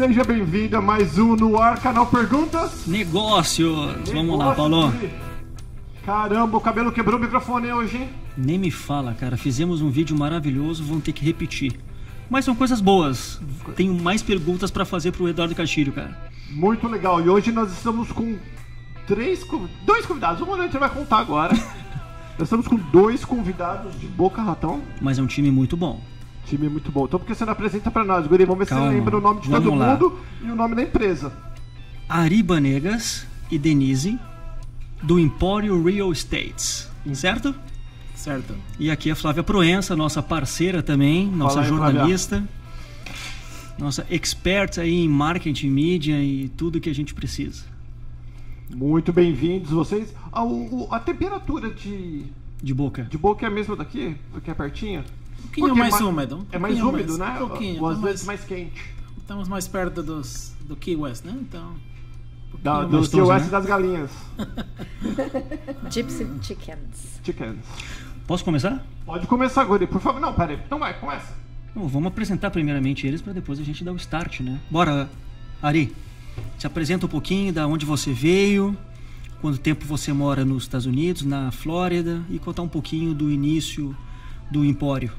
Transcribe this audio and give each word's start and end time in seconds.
Seja 0.00 0.24
bem-vindo 0.24 0.78
a 0.78 0.80
mais 0.80 1.18
um 1.18 1.36
no 1.36 1.60
ar 1.60 1.78
canal 1.78 2.06
Perguntas. 2.06 2.86
Negócios. 2.86 4.08
Vamos 4.10 4.38
lá, 4.38 4.54
Paulo. 4.54 4.94
Caramba, 6.06 6.56
o 6.56 6.60
cabelo 6.62 6.90
quebrou 6.90 7.18
o 7.18 7.22
microfone 7.22 7.70
hoje, 7.70 7.98
hein? 7.98 8.08
Nem 8.34 8.58
me 8.58 8.70
fala, 8.70 9.12
cara. 9.12 9.36
Fizemos 9.36 9.82
um 9.82 9.90
vídeo 9.90 10.16
maravilhoso, 10.16 10.82
vamos 10.82 11.04
ter 11.04 11.12
que 11.12 11.22
repetir. 11.22 11.78
Mas 12.30 12.46
são 12.46 12.54
coisas 12.54 12.80
boas. 12.80 13.38
Tenho 13.76 13.92
mais 13.92 14.22
perguntas 14.22 14.70
pra 14.70 14.86
fazer 14.86 15.12
pro 15.12 15.28
Eduardo 15.28 15.54
Castilho, 15.54 15.92
cara. 15.92 16.16
Muito 16.48 16.88
legal. 16.88 17.20
E 17.20 17.28
hoje 17.28 17.52
nós 17.52 17.70
estamos 17.70 18.10
com 18.10 18.38
três, 19.06 19.46
dois 19.84 20.06
convidados. 20.06 20.40
Um 20.40 20.54
a 20.54 20.62
gente 20.62 20.78
vai 20.78 20.88
contar 20.88 21.18
agora. 21.18 21.52
nós 22.38 22.46
estamos 22.46 22.66
com 22.66 22.76
dois 22.76 23.22
convidados 23.22 24.00
de 24.00 24.06
Boca 24.06 24.40
Ratão. 24.40 24.80
Mas 24.98 25.18
é 25.18 25.22
um 25.22 25.26
time 25.26 25.50
muito 25.50 25.76
bom. 25.76 26.00
Time 26.50 26.68
muito 26.68 26.90
bom. 26.90 27.04
Então 27.04 27.18
por 27.20 27.26
que 27.26 27.34
você 27.34 27.44
não 27.44 27.52
apresenta 27.52 27.90
pra 27.90 28.02
nós, 28.04 28.26
Guri? 28.26 28.44
Vamos 28.44 28.58
ver 28.58 28.64
se 28.64 28.70
Calma, 28.70 28.88
você 28.90 28.96
lembra 28.96 29.16
o 29.16 29.20
nome 29.20 29.40
de 29.40 29.48
todo 29.48 29.62
vamos 29.62 29.78
lá. 29.78 29.92
mundo 29.92 30.18
e 30.42 30.50
o 30.50 30.56
nome 30.56 30.74
da 30.74 30.82
empresa. 30.82 31.32
Ari 32.08 32.42
Banegas 32.42 33.24
e 33.50 33.56
Denise, 33.58 34.18
do 35.02 35.18
Empório 35.18 35.80
Real 35.82 36.10
Estates. 36.10 36.90
Certo? 37.14 37.54
Certo. 38.16 38.54
E 38.78 38.90
aqui 38.90 39.10
a 39.10 39.14
Flávia 39.14 39.42
Proença, 39.44 39.94
nossa 39.96 40.22
parceira 40.22 40.82
também, 40.82 41.26
nossa 41.26 41.60
aí, 41.60 41.66
jornalista. 41.68 42.42
Nossa 43.78 44.04
expert 44.10 44.78
aí 44.78 45.04
em 45.04 45.08
marketing, 45.08 45.68
mídia 45.70 46.20
e 46.22 46.48
tudo 46.50 46.80
que 46.80 46.90
a 46.90 46.94
gente 46.94 47.14
precisa. 47.14 47.62
Muito 48.74 49.12
bem-vindos 49.12 49.70
vocês. 49.70 50.12
Ah, 50.32 50.44
o- 50.44 50.84
o- 50.84 50.94
a 50.94 51.00
temperatura 51.00 51.70
de, 51.70 52.24
De 52.62 52.74
boca. 52.74 53.04
de 53.04 53.16
boca 53.16 53.46
é 53.46 53.48
a 53.48 53.50
mesma 53.50 53.74
daqui? 53.74 54.14
Porque 54.32 54.50
é 54.50 54.54
pertinho? 54.54 55.02
Um 55.40 55.42
pouquinho 55.42 55.66
Porque 55.68 55.80
mais 55.80 56.00
ma- 56.00 56.06
úmido. 56.08 56.36
um 56.38 56.46
É 56.52 56.58
mais 56.58 56.80
úmido, 56.80 57.18
né? 57.18 57.32
Um 57.42 57.48
pouquinho. 57.48 57.82
Ou 57.82 57.88
às 57.88 57.98
tá 58.00 58.06
vezes 58.06 58.24
mais- 58.26 58.40
mais 58.40 58.48
quente. 58.48 58.82
Estamos 59.18 59.48
mais 59.48 59.66
perto 59.68 60.02
dos, 60.02 60.52
do 60.62 60.76
Key 60.76 60.96
West, 60.96 61.24
né? 61.24 61.34
Então. 61.40 61.74
um 62.54 62.58
Da, 62.62 62.82
do 62.82 62.88
mais- 62.92 63.08
gostoso, 63.08 63.32
S 63.32 63.44
né? 63.46 63.50
das 63.50 63.66
galinhas. 63.66 64.10
Gypsy 65.90 66.26
Chickens. 66.42 67.20
Chickens. 67.24 67.58
Posso 68.26 68.44
começar? 68.44 68.84
Pode 69.04 69.26
começar, 69.26 69.64
Guri, 69.64 69.86
por 69.86 70.00
favor. 70.00 70.20
Não, 70.20 70.32
pera 70.32 70.52
aí. 70.52 70.58
Então 70.64 70.78
vai, 70.78 70.98
começa. 70.98 71.32
Bom, 71.74 71.86
vamos 71.86 72.08
apresentar 72.08 72.50
primeiramente 72.50 73.06
eles 73.06 73.20
para 73.22 73.32
depois 73.32 73.58
a 73.58 73.62
gente 73.64 73.82
dar 73.84 73.92
o 73.92 73.96
start, 73.96 74.40
né? 74.40 74.58
Bora, 74.70 75.08
Ari. 75.62 75.94
Se 76.58 76.66
apresenta 76.66 77.06
um 77.06 77.08
pouquinho 77.08 77.52
da 77.52 77.66
onde 77.66 77.84
você 77.84 78.12
veio, 78.12 78.76
quanto 79.40 79.58
tempo 79.58 79.84
você 79.84 80.12
mora 80.12 80.44
nos 80.44 80.62
Estados 80.64 80.86
Unidos, 80.86 81.22
na 81.22 81.50
Flórida 81.50 82.22
e 82.30 82.38
contar 82.38 82.62
um 82.62 82.68
pouquinho 82.68 83.12
do 83.14 83.30
início 83.30 83.94
do 84.50 84.64
Empório. 84.64 85.12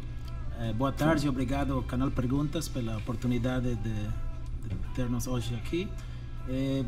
Eh, 0.64 0.73
boa 0.73 0.92
tarde, 0.92 1.28
obrigado 1.28 1.73
ao 1.73 1.81
canal 1.81 2.12
Perguntas 2.12 2.67
pela 2.67 2.95
oportunidade 2.98 3.73
de, 3.76 3.94
de 3.94 4.76
ter-nos 4.94 5.26
hoje 5.26 5.56
aqui. 5.56 5.88
Eh, 6.48 6.84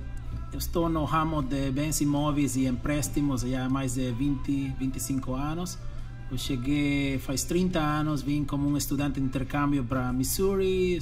eu 0.51 0.59
estou 0.59 0.87
no 0.87 1.03
ramo 1.05 1.41
de 1.41 1.71
bens 1.71 1.99
imóveis 1.99 2.55
e 2.55 2.67
empréstimos 2.67 3.43
há 3.43 3.67
mais 3.67 3.95
de 3.95 4.11
20, 4.11 4.75
25 4.77 5.33
anos. 5.33 5.79
Eu 6.29 6.37
cheguei 6.37 7.17
faz 7.17 7.45
30 7.45 7.79
anos, 7.79 8.21
vim 8.21 8.43
como 8.43 8.69
um 8.69 8.77
estudante 8.77 9.19
de 9.19 9.25
intercâmbio 9.25 9.83
para 9.83 10.13
Missouri, 10.13 10.99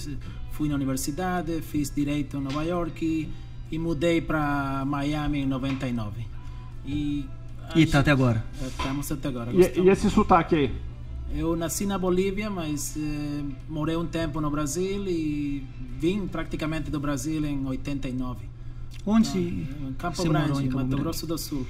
fui 0.52 0.70
na 0.70 0.76
universidade, 0.76 1.62
fiz 1.62 1.94
direito 1.94 2.38
em 2.38 2.42
Nova 2.42 2.64
York 2.64 3.30
e 3.70 3.80
mudei 3.80 4.22
para 4.22 4.86
Miami 4.86 5.40
em 5.40 5.46
99. 5.46 6.26
E, 6.86 7.26
E 7.76 7.86
tá 7.86 8.00
até 8.00 8.12
agora. 8.12 8.46
Estamos 8.62 9.12
até 9.12 9.28
agora. 9.28 9.52
E, 9.52 9.82
e 9.82 9.90
esse 9.90 10.10
sotaque 10.10 10.56
aí? 10.56 10.91
Eu 11.34 11.56
nasci 11.56 11.86
na 11.86 11.98
Bolívia, 11.98 12.50
mas 12.50 12.96
eh, 12.98 13.44
morei 13.70 13.96
um 13.96 14.06
tempo 14.06 14.42
no 14.42 14.50
Brasil 14.50 15.06
e 15.08 15.66
vim 15.98 16.28
praticamente 16.28 16.92
do 16.92 17.00
Brasil 17.00 17.46
em 17.46 17.66
89. 17.66 18.46
Onde 19.06 19.38
Em 19.38 19.96
Campo 19.98 20.18
você 20.18 20.28
morou 20.28 20.44
Grande, 20.44 20.60
em 20.60 20.64
Campo 20.66 20.76
Mato 20.76 20.88
Grande? 20.88 20.96
Uhum. 20.96 21.02
Grosso 21.02 21.28
do 21.28 21.38
Sul. 21.38 21.66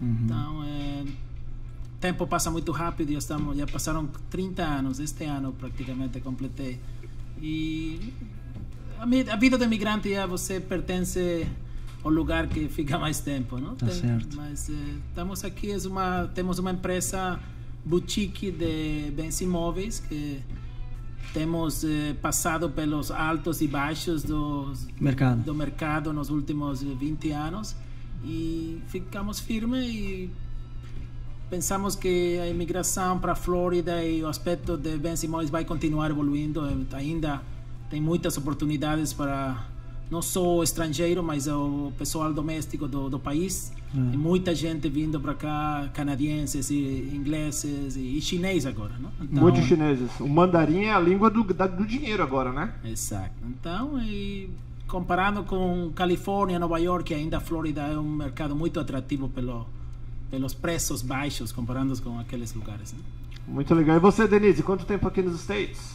Então, 0.00 0.62
é, 0.62 1.02
o 1.02 1.98
tempo 2.00 2.26
passa 2.26 2.50
muito 2.50 2.70
rápido, 2.70 3.12
já, 3.12 3.18
estamos, 3.18 3.56
já 3.56 3.66
passaram 3.66 4.08
30 4.30 4.62
anos, 4.62 5.00
este 5.00 5.24
ano 5.24 5.52
praticamente 5.52 6.20
completei. 6.20 6.78
E 7.40 8.12
a, 8.98 9.32
a 9.32 9.36
vida 9.36 9.58
do 9.58 9.64
imigrante 9.64 10.12
é 10.12 10.26
você 10.26 10.60
pertence 10.60 11.46
ao 12.04 12.10
lugar 12.10 12.46
que 12.46 12.68
fica 12.68 12.98
mais 12.98 13.20
tempo, 13.20 13.58
não? 13.58 13.74
Tá 13.74 13.88
certo. 13.88 14.36
Mas 14.36 14.70
eh, 14.70 14.72
estamos 15.08 15.44
aqui, 15.44 15.72
é 15.72 15.88
uma, 15.88 16.28
temos 16.28 16.58
uma 16.58 16.70
empresa 16.70 17.40
boutique 17.86 18.50
de 18.50 19.10
bens 19.12 19.40
imóveis 19.40 20.00
que 20.00 20.40
temos 21.32 21.84
eh, 21.84 22.14
passado 22.20 22.68
pelos 22.70 23.10
altos 23.10 23.60
e 23.60 23.68
baixos 23.68 24.22
dos, 24.24 24.86
Mercado. 25.00 25.42
do 25.42 25.54
mercado 25.54 26.12
nos 26.12 26.28
últimos 26.30 26.82
eh, 26.82 26.86
20 26.86 27.30
anos 27.30 27.76
e 28.24 28.80
ficamos 28.88 29.38
firmes 29.38 29.84
e 29.88 30.30
pensamos 31.48 31.94
que 31.94 32.38
a 32.40 32.48
imigração 32.48 33.18
para 33.20 33.32
a 33.32 33.36
Flórida 33.36 34.02
e 34.04 34.22
o 34.22 34.28
aspecto 34.28 34.76
de 34.76 34.96
bens 34.98 35.22
imóveis 35.22 35.48
vai 35.50 35.64
continuar 35.64 36.10
evoluindo. 36.10 36.66
Eh, 36.66 36.96
Ainda 36.96 37.40
tem 37.88 38.00
muitas 38.00 38.36
oportunidades 38.36 39.12
para 39.12 39.64
não 40.10 40.22
só 40.22 40.56
o 40.58 40.62
estrangeiro, 40.62 41.22
mas 41.22 41.46
o 41.48 41.92
pessoal 41.98 42.32
doméstico 42.32 42.86
do, 42.86 43.08
do 43.10 43.18
país. 43.18 43.72
Tem 43.92 44.18
muita 44.18 44.54
gente 44.54 44.88
vindo 44.90 45.18
para 45.18 45.32
cá, 45.32 45.88
canadienses 45.94 46.68
e 46.70 47.10
ingleses 47.14 47.96
e, 47.96 48.18
e 48.18 48.20
chinês 48.20 48.66
agora, 48.66 48.92
não? 49.00 49.10
Então, 49.22 49.42
Muitos 49.42 49.64
chineses. 49.64 50.10
O 50.20 50.28
mandarim 50.28 50.84
é 50.84 50.92
a 50.92 51.00
língua 51.00 51.30
do, 51.30 51.42
da- 51.44 51.66
do 51.66 51.86
dinheiro 51.86 52.22
agora, 52.22 52.52
né? 52.52 52.74
Exato. 52.84 53.30
Então, 53.48 53.98
e 54.02 54.50
comparando 54.86 55.44
com 55.44 55.90
Califórnia, 55.94 56.58
Nova 56.58 56.78
York, 56.78 57.14
ainda 57.14 57.38
a 57.38 57.40
Flórida 57.40 57.82
é 57.82 57.98
um 57.98 58.10
mercado 58.16 58.54
muito 58.54 58.78
atrativo 58.78 59.28
pelo, 59.30 59.66
pelos 60.30 60.52
preços 60.52 61.00
baixos 61.00 61.50
comparando 61.50 61.98
com 62.02 62.18
aqueles 62.18 62.52
lugares. 62.52 62.92
Né? 62.92 62.98
Muito 63.48 63.74
legal. 63.74 63.96
E 63.96 64.00
você, 64.00 64.28
Denise, 64.28 64.62
quanto 64.62 64.84
tempo 64.84 65.08
aqui 65.08 65.22
nos 65.22 65.40
States? 65.40 65.94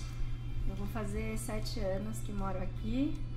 Eu 0.68 0.76
vou 0.76 0.88
fazer 0.88 1.38
sete 1.38 1.80
anos 1.82 2.18
que 2.26 2.32
moro 2.32 2.58
aqui 2.58 3.14
e 3.14 3.31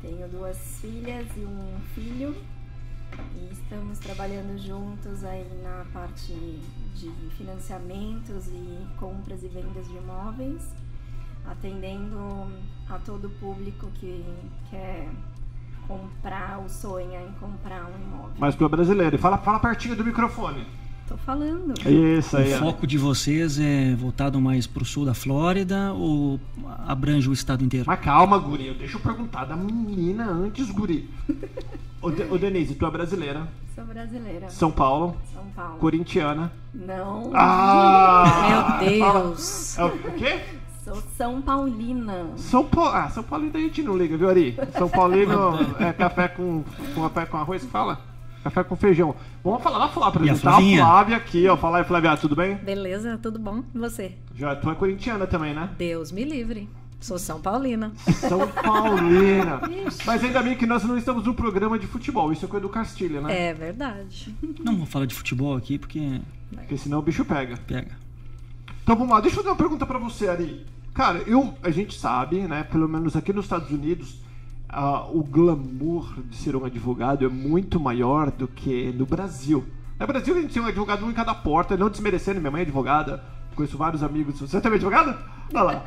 tenho 0.00 0.28
duas 0.28 0.56
filhas 0.80 1.26
e 1.36 1.40
um 1.40 1.80
filho 1.94 2.34
e 3.34 3.52
estamos 3.52 3.98
trabalhando 3.98 4.58
juntos 4.58 5.24
aí 5.24 5.46
na 5.62 5.84
parte 5.92 6.32
de 6.94 7.10
financiamentos 7.36 8.46
e 8.48 8.86
compras 8.96 9.42
e 9.42 9.48
vendas 9.48 9.88
de 9.88 9.96
imóveis, 9.96 10.70
atendendo 11.46 12.18
a 12.88 12.98
todo 12.98 13.26
o 13.26 13.30
público 13.30 13.90
que 13.94 14.24
quer 14.70 15.08
comprar 15.86 16.58
ou 16.58 16.68
sonha 16.68 17.22
em 17.22 17.32
comprar 17.32 17.86
um 17.86 18.02
imóvel. 18.02 18.36
Mais 18.38 18.54
pro 18.54 18.68
brasileiro. 18.68 19.16
E 19.16 19.18
fala, 19.18 19.38
fala 19.38 19.58
pertinho 19.58 19.96
do 19.96 20.04
microfone. 20.04 20.66
Tô 21.08 21.16
falando. 21.18 21.74
Isso 21.88 22.36
O 22.36 22.38
aí. 22.40 22.54
ó. 22.54 22.58
foco 22.58 22.86
de 22.86 22.98
vocês 22.98 23.58
é 23.58 23.94
voltado 23.94 24.40
mais 24.40 24.66
pro 24.66 24.84
sul 24.84 25.04
da 25.06 25.14
Flórida 25.14 25.92
ou 25.94 26.38
abrange 26.86 27.28
o 27.28 27.32
estado 27.32 27.64
inteiro? 27.64 27.84
Mas 27.86 28.00
calma, 28.00 28.38
Guri. 28.38 28.74
Deixa 28.74 28.96
eu 28.96 29.00
perguntar 29.00 29.44
da 29.46 29.56
menina 29.56 30.28
antes, 30.30 30.70
Guri. 30.70 31.08
Ô, 32.00 32.10
De- 32.10 32.22
ô, 32.24 32.38
Denise, 32.38 32.74
tu 32.74 32.86
é 32.86 32.90
brasileira. 32.90 33.48
Sou 33.74 33.84
brasileira. 33.84 34.48
São 34.50 34.70
Paulo. 34.70 35.16
São 35.32 35.44
Paulo. 35.56 35.78
Corintiana. 35.78 36.52
Não. 36.72 37.30
Ah! 37.34 38.78
Meu 38.80 38.90
Deus. 38.90 39.76
É 39.78 39.84
o 39.84 39.88
o 39.88 40.12
quê? 40.16 40.38
Sou 40.84 41.02
São 41.16 41.42
Paulina. 41.42 42.26
São 42.36 42.64
Paulo. 42.64 42.92
Ah, 42.94 43.08
São 43.10 43.22
Paulino 43.24 43.56
a 43.56 43.60
gente 43.60 43.82
não 43.82 43.96
liga, 43.96 44.16
viu, 44.16 44.28
Ari? 44.30 44.56
São 44.76 44.88
Paulino 44.88 45.54
é 45.80 45.92
café 45.92 46.28
com, 46.28 46.62
com 46.94 47.02
café 47.02 47.26
com 47.26 47.36
arroz 47.36 47.62
que 47.64 47.68
fala? 47.70 48.00
Café 48.42 48.64
com 48.64 48.76
feijão. 48.76 49.14
Vamos 49.42 49.62
falar 49.62 49.78
lá, 49.78 49.88
falar, 49.88 50.08
apresentar 50.08 50.50
a, 50.50 50.52
Flavinha? 50.52 50.84
Flávia 50.84 51.16
aqui, 51.16 51.48
ó. 51.48 51.56
Falar 51.56 51.78
aí, 51.78 51.84
Flávia, 51.84 52.16
tudo 52.16 52.36
bem? 52.36 52.56
Beleza, 52.56 53.18
tudo 53.22 53.38
bom? 53.38 53.62
E 53.74 53.78
você? 53.78 54.12
Já 54.34 54.54
tu 54.56 54.70
é 54.70 54.74
corintiana 54.74 55.26
também, 55.26 55.54
né? 55.54 55.70
Deus 55.76 56.12
me 56.12 56.24
livre. 56.24 56.68
Sou 57.00 57.18
São 57.18 57.40
Paulina. 57.40 57.92
São 57.96 58.48
Paulina. 58.48 59.60
Mas 60.04 60.24
ainda 60.24 60.42
bem 60.42 60.56
que 60.56 60.66
nós 60.66 60.82
não 60.82 60.98
estamos 60.98 61.24
no 61.24 61.34
programa 61.34 61.78
de 61.78 61.86
futebol. 61.86 62.32
Isso 62.32 62.44
é 62.44 62.48
coisa 62.48 62.66
do 62.66 62.68
Castilha, 62.68 63.20
né? 63.20 63.50
É 63.50 63.54
verdade. 63.54 64.34
Não 64.64 64.76
vou 64.76 64.86
falar 64.86 65.06
de 65.06 65.14
futebol 65.14 65.56
aqui 65.56 65.78
porque 65.78 66.20
Porque 66.50 66.76
senão 66.76 66.98
o 66.98 67.02
bicho 67.02 67.24
pega. 67.24 67.56
pega. 67.66 67.96
Então 68.82 68.96
vamos 68.96 69.12
lá, 69.12 69.20
deixa 69.20 69.36
eu 69.36 69.42
fazer 69.42 69.50
uma 69.50 69.56
pergunta 69.56 69.86
pra 69.86 69.98
você, 69.98 70.28
Ari. 70.28 70.66
Cara, 70.94 71.18
eu, 71.26 71.54
a 71.62 71.70
gente 71.70 71.94
sabe, 71.94 72.40
né, 72.40 72.64
pelo 72.64 72.88
menos 72.88 73.14
aqui 73.14 73.32
nos 73.32 73.44
Estados 73.44 73.70
Unidos, 73.70 74.18
ah, 74.68 75.06
o 75.10 75.22
glamour 75.22 76.20
de 76.28 76.36
ser 76.36 76.54
um 76.54 76.64
advogado 76.64 77.24
é 77.24 77.28
muito 77.28 77.80
maior 77.80 78.30
do 78.30 78.46
que 78.46 78.92
no 78.92 79.06
Brasil. 79.06 79.64
No 79.98 80.06
Brasil 80.06 80.36
a 80.36 80.40
gente 80.40 80.52
tem 80.52 80.62
um 80.62 80.66
advogado 80.66 81.04
um 81.04 81.10
em 81.10 81.14
cada 81.14 81.34
porta, 81.34 81.76
não 81.76 81.88
desmerecendo, 81.88 82.40
minha 82.40 82.50
mãe 82.50 82.60
é 82.60 82.64
advogada, 82.64 83.22
conheço 83.56 83.76
vários 83.76 84.02
amigos. 84.02 84.40
Você 84.40 84.60
também 84.60 84.76
é 84.76 84.80
advogado? 84.80 85.18
Olha 85.52 85.62
lá. 85.62 85.84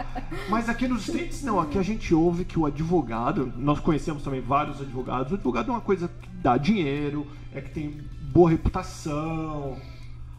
Mas 0.49 0.67
aqui 0.67 0.87
nos 0.87 1.07
States 1.07 1.43
não, 1.43 1.59
aqui 1.59 1.77
a 1.77 1.83
gente 1.83 2.13
ouve 2.13 2.43
que 2.43 2.59
o 2.59 2.65
advogado, 2.65 3.53
nós 3.55 3.79
conhecemos 3.79 4.23
também 4.23 4.41
vários 4.41 4.81
advogados, 4.81 5.31
o 5.31 5.35
advogado 5.35 5.69
é 5.69 5.71
uma 5.71 5.81
coisa 5.81 6.07
que 6.07 6.27
dá 6.41 6.57
dinheiro, 6.57 7.25
é 7.53 7.61
que 7.61 7.69
tem 7.69 8.01
boa 8.33 8.49
reputação, 8.49 9.77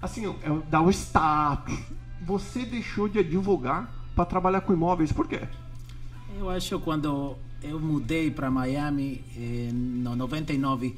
assim, 0.00 0.27
é, 0.27 0.35
dá 0.69 0.83
o 0.83 0.91
status. 0.91 1.79
Você 2.27 2.65
deixou 2.65 3.09
de 3.09 3.21
advogar 3.21 3.89
para 4.15 4.25
trabalhar 4.25 4.61
com 4.61 4.73
imóveis, 4.73 5.12
por 5.12 5.27
quê? 5.27 5.41
Eu 6.39 6.50
acho 6.50 6.79
que 6.79 6.85
quando 6.85 7.37
eu 7.62 7.79
mudei 7.81 8.31
para 8.31 8.50
Miami 8.50 9.23
em 9.37 9.73
no 9.73 10.14
99, 10.17 10.94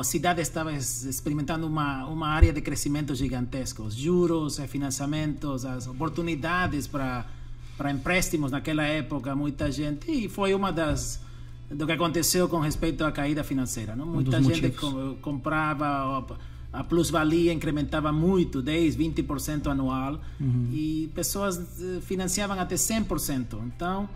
a 0.00 0.04
cidade 0.04 0.40
estava 0.40 0.72
es- 0.72 1.04
experimentando 1.04 1.66
uma, 1.66 2.04
uma 2.06 2.28
área 2.28 2.52
de 2.52 2.60
crescimento 2.60 3.14
gigantesco. 3.14 3.82
Os 3.84 3.94
juros, 3.94 4.58
eh, 4.58 4.66
financiamentos, 4.66 5.64
as 5.64 5.86
oportunidades 5.86 6.86
para 6.86 7.26
para 7.76 7.92
empréstimos 7.92 8.50
naquela 8.50 8.82
época, 8.82 9.36
muita 9.36 9.70
gente. 9.70 10.10
E 10.10 10.28
foi 10.28 10.52
uma 10.52 10.72
das 10.72 11.20
do 11.70 11.86
que 11.86 11.92
aconteceu 11.92 12.48
com 12.48 12.58
respeito 12.58 13.04
à 13.04 13.12
caída 13.12 13.44
financeira. 13.44 13.94
Não? 13.94 14.04
Muita 14.04 14.40
dos 14.40 14.48
gente 14.48 14.70
com- 14.80 15.14
comprava 15.22 16.26
a, 16.72 16.82
plusvalia 16.82 17.52
incrementava 17.52 18.10
muito 18.12 18.60
10 18.60 18.96
20% 18.96 19.68
anual 19.70 20.18
e 20.72 21.08
pessoas 21.14 21.80
eh, 21.80 22.00
financiavam 22.00 22.58
até 22.58 22.74
100% 22.74 23.58
então 23.64 24.08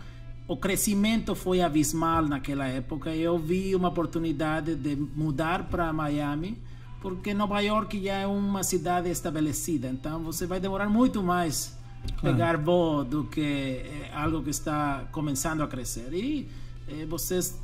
o 0.47 0.57
crescimento 0.57 1.35
foi 1.35 1.61
abismal 1.61 2.25
naquela 2.25 2.67
época 2.67 3.15
eu 3.15 3.37
vi 3.37 3.75
uma 3.75 3.89
oportunidade 3.89 4.75
de 4.75 4.95
mudar 4.95 5.65
para 5.69 5.91
Miami 5.93 6.57
porque 7.01 7.33
Nova 7.33 7.59
York 7.61 8.01
já 8.03 8.15
é 8.15 8.27
uma 8.27 8.63
cidade 8.63 9.09
estabelecida 9.09 9.87
então 9.87 10.21
você 10.23 10.45
vai 10.45 10.59
demorar 10.59 10.89
muito 10.89 11.23
mais 11.23 11.77
Claro. 12.19 12.35
pegar 12.35 12.57
voo 12.57 13.03
do 13.05 13.23
que 13.23 13.39
eh, 13.41 14.11
algo 14.13 14.43
que 14.43 14.49
está 14.49 15.05
começando 15.11 15.61
a 15.61 15.67
crescer 15.67 16.13
e 16.13 16.49
eh, 16.87 17.05
vocês 17.05 17.57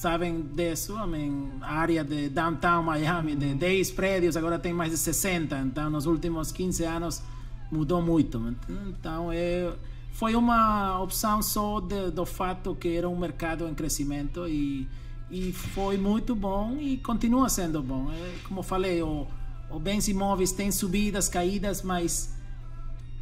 sabem 0.00 0.40
disso, 0.54 0.94
a 1.60 1.72
área 1.74 2.02
de 2.02 2.28
downtown 2.30 2.82
Miami, 2.82 3.36
de 3.36 3.52
10 3.54 3.90
prédios, 3.90 4.36
agora 4.36 4.58
tem 4.58 4.72
mais 4.72 4.92
de 4.92 4.96
60. 4.96 5.58
Então, 5.58 5.90
nos 5.90 6.06
últimos 6.06 6.50
15 6.50 6.84
anos 6.84 7.22
mudou 7.70 8.00
muito. 8.00 8.40
Então, 8.88 9.30
é, 9.30 9.70
foi 10.12 10.34
uma 10.34 11.00
opção 11.00 11.42
só 11.42 11.80
de, 11.80 12.10
do 12.10 12.26
fato 12.26 12.74
que 12.74 12.96
era 12.96 13.08
um 13.08 13.16
mercado 13.16 13.66
em 13.68 13.74
crescimento 13.74 14.46
e, 14.46 14.88
e 15.30 15.52
foi 15.52 15.96
muito 15.96 16.34
bom 16.34 16.76
e 16.78 16.98
continua 16.98 17.48
sendo 17.48 17.82
bom. 17.82 18.10
É, 18.12 18.34
como 18.46 18.62
falei, 18.62 19.02
o, 19.02 19.26
o 19.70 19.78
bens 19.78 20.08
imóveis 20.08 20.52
tem 20.52 20.70
subidas, 20.70 21.28
caídas, 21.28 21.82
mas 21.82 22.34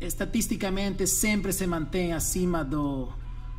estatisticamente 0.00 1.06
sempre 1.06 1.52
se 1.52 1.66
mantém 1.66 2.12
acima 2.12 2.64
do, 2.64 3.08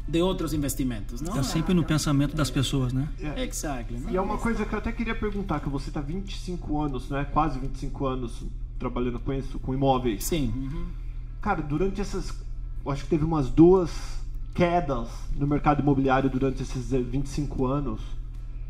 de 0.07 0.21
outros 0.21 0.53
investimentos. 0.53 1.21
Não? 1.21 1.29
Está 1.29 1.43
sempre 1.43 1.73
no 1.73 1.83
pensamento 1.83 2.35
das 2.35 2.49
pessoas, 2.49 2.91
né? 2.91 3.07
É. 3.21 3.43
Exactly. 3.43 4.01
E 4.09 4.17
é 4.17 4.21
uma 4.21 4.37
coisa 4.37 4.65
que 4.65 4.73
eu 4.73 4.79
até 4.79 4.91
queria 4.91 5.15
perguntar, 5.15 5.59
que 5.59 5.69
você 5.69 5.89
está 5.89 6.01
25 6.01 6.81
anos, 6.81 7.09
né? 7.09 7.25
Quase 7.31 7.59
25 7.59 8.05
anos 8.05 8.43
trabalhando 8.79 9.19
com 9.19 9.33
isso, 9.33 9.59
com 9.59 9.73
imóveis. 9.73 10.23
Sim. 10.23 10.51
uhum. 10.55 10.87
Cara, 11.41 11.61
durante 11.61 12.01
essas. 12.01 12.33
Eu 12.85 12.91
acho 12.91 13.03
que 13.03 13.09
teve 13.09 13.25
umas 13.25 13.49
duas 13.49 14.19
quedas 14.53 15.09
no 15.35 15.45
mercado 15.47 15.81
imobiliário 15.81 16.29
durante 16.29 16.61
esses 16.63 16.91
eh, 16.93 16.99
25 17.01 17.65
anos. 17.65 18.01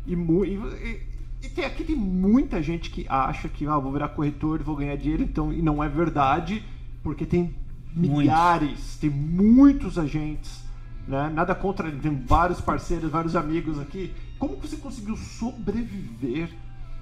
E, 0.06 0.14
e, 0.14 1.00
e- 1.42 1.48
tem, 1.48 1.64
aqui 1.64 1.84
tem 1.84 1.96
muita 1.96 2.62
gente 2.62 2.90
que 2.90 3.06
acha 3.08 3.48
que 3.48 3.66
ah, 3.66 3.78
vou 3.78 3.92
virar 3.92 4.08
corretor 4.10 4.60
e 4.60 4.64
vou 4.64 4.76
ganhar 4.76 4.96
dinheiro, 4.96 5.22
então, 5.22 5.52
e 5.52 5.62
não 5.62 5.82
é 5.82 5.88
verdade, 5.88 6.62
porque 7.02 7.24
tem 7.24 7.54
Muitos. 7.94 8.18
milhares, 8.18 8.96
tem 9.00 9.10
muitos 9.10 9.98
agentes. 9.98 10.62
Né? 11.08 11.30
Nada 11.34 11.54
contra, 11.54 11.90
tem 11.90 12.14
vários 12.24 12.60
parceiros, 12.60 13.10
vários 13.10 13.34
amigos 13.34 13.78
aqui. 13.80 14.12
Como 14.38 14.56
que 14.56 14.68
você 14.68 14.76
conseguiu 14.76 15.16
sobreviver 15.16 16.50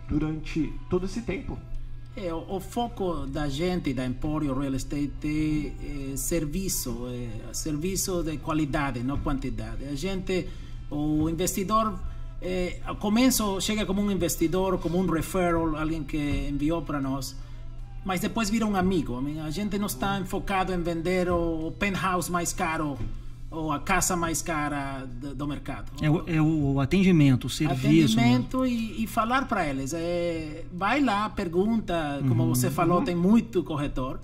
durante 0.09 0.73
todo 0.89 1.05
esse 1.05 1.23
tempo? 1.23 1.59
É, 2.21 2.35
o, 2.35 2.59
foco 2.59 3.27
da 3.27 3.49
gente 3.49 3.95
da 3.95 4.05
Emporio 4.05 4.53
Real 4.59 4.75
Estate 4.75 5.73
é, 5.81 6.13
é 6.13 6.17
serviço, 6.17 7.07
é, 7.07 7.55
serviço 7.55 8.25
de 8.25 8.39
qualidade, 8.39 9.05
não 9.05 9.19
quantidade. 9.19 9.85
A 9.85 9.95
gente, 9.95 10.49
o 10.91 11.29
investidor, 11.29 11.97
é, 12.43 12.81
ao 12.85 12.97
começo 12.97 13.61
chega 13.61 13.87
como 13.87 14.03
um 14.03 14.11
investidor, 14.11 14.79
como 14.79 14.99
um 14.99 15.07
referral, 15.07 15.77
alguém 15.77 16.03
que 16.03 16.49
enviou 16.51 16.83
para 16.83 17.01
nós, 17.01 17.37
mas 18.05 18.21
depois 18.21 18.51
vira 18.51 18.67
um 18.67 18.75
amigo. 18.75 19.23
A 19.45 19.51
gente 19.51 19.79
não 19.79 19.87
está 19.87 20.19
enfocado 20.19 20.73
em 20.73 20.83
vender 20.83 21.31
o 21.31 21.73
penthouse 21.79 22.29
mais 22.33 22.53
caro 22.53 22.99
ou 23.51 23.73
a 23.73 23.79
casa 23.79 24.15
mais 24.15 24.43
cara 24.43 25.07
do, 25.07 25.35
do 25.35 25.47
mercado. 25.47 25.91
É 26.03 26.11
o, 26.11 26.25
é 26.27 26.41
o 26.41 26.81
atendimento, 26.81 27.47
o 27.47 27.51
serviço. 27.51 28.17
né? 28.17 28.35
atendimento 28.35 28.67
e, 28.67 29.03
e 29.03 29.07
falar 29.07 29.49
para 29.49 29.67
eles. 29.67 29.95
É, 29.95 30.65
vai 30.73 31.01
lá, 31.01 31.29
pergunta, 31.31 32.21
como 32.29 32.47
você 32.47 32.71
falou, 32.71 33.03
tem 33.03 33.15
muito 33.15 33.63
corretor. 33.63 34.21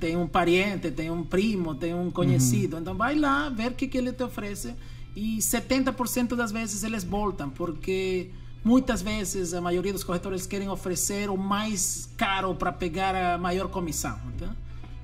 Tem 0.00 0.16
um 0.16 0.26
parente, 0.26 0.90
tem 0.90 1.10
um 1.10 1.24
primo, 1.24 1.74
tem 1.74 1.94
um 1.94 2.10
conhecido. 2.10 2.76
Então 2.78 2.94
vai 2.94 3.14
lá 3.14 3.48
ver 3.48 3.70
o 3.70 3.74
que, 3.74 3.86
que 3.86 3.96
ele 3.96 4.12
te 4.12 4.22
oferece. 4.22 4.74
E 5.16 5.38
70% 5.38 6.34
das 6.34 6.52
vezes 6.52 6.82
eles 6.82 7.04
voltam, 7.04 7.48
porque 7.48 8.30
muitas 8.64 9.00
vezes 9.00 9.54
a 9.54 9.60
maioria 9.60 9.92
dos 9.92 10.04
corretores 10.04 10.46
querem 10.46 10.68
oferecer 10.68 11.30
o 11.30 11.36
mais 11.36 12.08
caro 12.16 12.54
para 12.54 12.72
pegar 12.72 13.14
a 13.14 13.38
maior 13.38 13.68
comissão. 13.68 14.18
Então, 14.34 14.50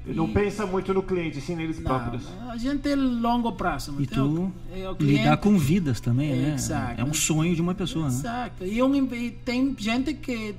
Ele 0.06 0.16
não 0.16 0.30
pensa 0.30 0.66
muito 0.66 0.92
no 0.92 1.02
cliente, 1.02 1.40
sim 1.40 1.56
neles 1.56 1.80
próprios. 1.80 2.24
não, 2.40 2.50
a 2.50 2.56
gente 2.58 2.86
é 2.88 2.94
longo 2.94 3.50
prazo. 3.52 3.94
E 3.98 4.02
então, 4.02 4.34
tu 4.34 4.52
é 4.78 4.88
o 4.88 4.92
lidar 4.92 4.96
cliente- 4.98 5.36
com 5.42 5.58
vidas 5.58 5.98
também, 6.00 6.34
né? 6.34 6.54
Exato. 6.54 7.00
É 7.00 7.04
um 7.04 7.14
sonho 7.14 7.54
de 7.54 7.62
uma 7.62 7.74
pessoa, 7.74 8.08
né? 8.08 8.14
Exato. 8.14 8.64
E, 8.66 8.82
um, 8.82 8.94
e 9.14 9.30
tem 9.30 9.74
gente 9.78 10.12
que 10.12 10.54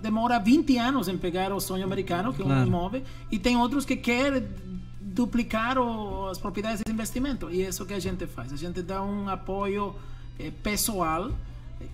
demora 0.00 0.38
20 0.38 0.78
anos 0.78 1.06
em 1.08 1.18
pegar 1.18 1.52
o 1.52 1.60
sonho 1.60 1.84
americano, 1.84 2.32
que 2.32 2.40
é 2.40 2.44
um 2.44 2.48
Claro. 2.48 2.66
imóvel, 2.66 3.02
e 3.30 3.38
tem 3.38 3.56
outros 3.58 3.84
que 3.84 3.94
querem 3.96 4.42
duplicar 5.00 5.78
o- 5.78 6.28
as 6.28 6.38
propriedades 6.38 6.82
de 6.86 6.92
investimento. 6.92 7.50
E 7.50 7.62
é 7.62 7.68
isso 7.68 7.84
que 7.84 7.94
a 7.94 7.98
gente 8.00 8.26
faz. 8.26 8.52
A 8.52 8.56
gente 8.56 8.82
dá 8.82 9.02
um 9.02 9.28
apoio 9.28 9.94
eh, 10.40 10.52
pessoal, 10.62 11.30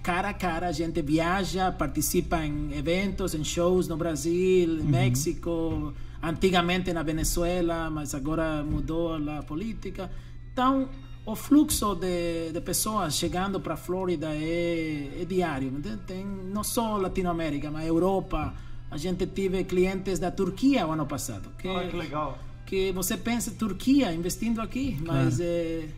cara 0.02 0.28
a 0.28 0.34
cara. 0.34 0.68
A 0.68 0.72
gente 0.72 1.00
viaja, 1.02 1.72
participa 1.72 2.44
em 2.44 2.72
eventos, 2.74 3.34
em 3.34 3.42
shows 3.42 3.88
no 3.88 3.96
Brasil, 3.96 4.80
em 4.80 4.82
México, 4.84 5.92
antigamente 6.28 6.92
na 6.92 7.02
Venezuela, 7.02 7.90
mas 7.90 8.14
agora 8.14 8.62
mudou 8.62 9.14
a 9.14 9.42
política. 9.42 10.10
Então, 10.52 10.88
o 11.26 11.34
fluxo 11.34 11.94
de, 11.94 12.52
de 12.52 12.60
pessoas 12.60 13.14
chegando 13.16 13.60
para 13.60 13.74
a 13.74 13.76
Flórida 13.76 14.28
é, 14.34 15.20
é 15.20 15.24
diário. 15.24 15.68
entende? 15.68 15.98
Tem 16.06 16.24
não 16.24 16.62
só 16.64 16.96
Latinoamérica, 16.96 17.70
mas 17.70 17.86
Europa. 17.86 18.54
A 18.90 18.96
gente 18.96 19.26
teve 19.26 19.64
clientes 19.64 20.18
da 20.18 20.30
Turquia 20.30 20.86
o 20.86 20.92
ano 20.92 21.06
passado. 21.06 21.48
Que, 21.58 21.66
Ah, 21.68 21.88
que 21.88 21.96
legal. 21.96 22.38
que 22.66 22.92
você 22.92 23.16
pensa 23.16 23.50
Turquia 23.50 24.12
investindo 24.12 24.60
aqui, 24.60 24.96
mas 25.04 25.40
é, 25.40 25.88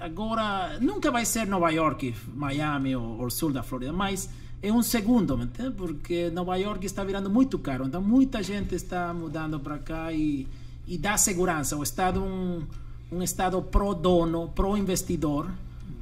agora 0.00 0.78
nunca 0.80 1.10
vai 1.10 1.24
ser 1.24 1.46
Nova 1.46 1.70
York, 1.70 2.14
Miami 2.34 2.96
ou, 2.96 3.20
ou 3.20 3.30
sul 3.30 3.52
da 3.52 3.62
Flórida, 3.62 3.92
mas 3.92 4.28
é 4.62 4.72
um 4.72 4.82
segundo, 4.82 5.38
porque 5.76 6.30
Nova 6.30 6.56
York 6.56 6.84
está 6.84 7.02
virando 7.02 7.30
muito 7.30 7.58
caro, 7.58 7.86
então 7.86 8.02
muita 8.02 8.42
gente 8.42 8.74
está 8.74 9.12
mudando 9.14 9.58
para 9.58 9.78
cá 9.78 10.12
e, 10.12 10.46
e 10.86 10.98
dá 10.98 11.16
segurança. 11.16 11.76
O 11.76 11.82
estado 11.82 12.22
um 12.22 12.62
um 13.12 13.22
estado 13.22 13.60
pro 13.60 13.92
dono, 13.92 14.48
pro 14.54 14.76
investidor, 14.76 15.50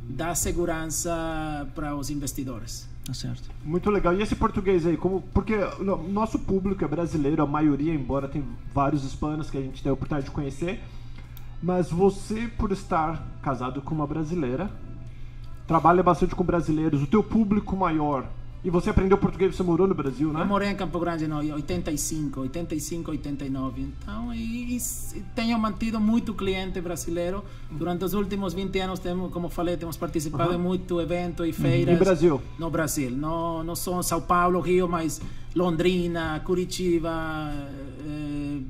dá 0.09 0.35
segurança 0.35 1.67
para 1.75 1.97
os 1.97 2.11
investidores. 2.11 2.89
Tá 3.05 3.15
certo. 3.15 3.51
Muito 3.65 3.91
legal. 3.91 4.15
E 4.15 4.23
esse 4.23 4.37
português 4.37 4.85
aí, 4.85 4.97
como 4.97 5.23
porque 5.33 5.55
o 5.55 5.85
nosso 6.11 6.39
público 6.39 6.85
é 6.85 6.89
brasileiro, 6.89 7.43
a 7.43 7.47
maioria, 7.47 7.95
embora 7.95 8.29
tem 8.29 8.45
vários 8.75 9.05
hispanos 9.05 9.51
que 9.51 9.57
a 9.57 9.63
gente 9.63 9.83
tem 9.83 9.89
a 9.89 9.95
oportunidade 9.95 10.27
de 10.27 10.35
conhecer, 10.35 10.81
mas 11.63 11.91
você 11.91 12.49
por 12.59 12.71
estar 12.71 13.27
casado 13.41 13.81
com 13.81 13.95
uma 13.95 14.07
brasileira, 14.07 14.71
trabalha 15.67 16.03
bastante 16.03 16.35
com 16.35 16.45
brasileiros, 16.45 17.03
o 17.03 17.07
teu 17.07 17.23
público 17.23 17.75
maior, 17.75 18.27
e 18.65 18.71
você 18.71 18.91
aprendeu 18.91 19.17
português, 19.17 19.55
você 19.55 19.63
morou 19.63 19.87
no 19.87 19.95
Brasil, 19.95 20.33
né? 20.33 20.41
Eu 20.41 20.47
morei 20.47 20.69
em 20.69 20.75
Campo 20.75 20.99
Grande 20.99 21.25
em 21.25 21.53
85, 21.53 22.41
85, 22.41 23.11
89. 23.13 23.83
Então, 23.83 24.35
e, 24.35 24.77
e 24.77 24.81
tenho 25.35 25.57
mantido 25.59 26.01
muito 26.01 26.35
cliente 26.35 26.81
brasileiro. 26.81 27.45
Durante 27.71 28.05
os 28.05 28.15
últimos 28.15 28.55
20 28.55 28.79
anos, 28.81 28.99
temos, 28.99 29.33
como 29.33 29.49
falei, 29.49 29.77
temos 29.77 29.97
participado 29.97 30.53
em 30.53 30.59
muito 30.59 31.01
evento 31.01 31.47
e 31.47 31.53
feiras. 31.53 31.95
No 31.95 32.05
Brasil. 32.05 32.43
No 32.59 32.71
Brasil. 32.71 33.11
Não, 33.11 33.63
não 33.63 33.77
só 33.77 34.03
São 34.03 34.21
Paulo, 34.21 34.61
Rio, 34.61 34.89
mas 34.89 35.21
Londrina, 35.55 36.41
Curitiba, 36.45 37.53
eh, 38.05 38.61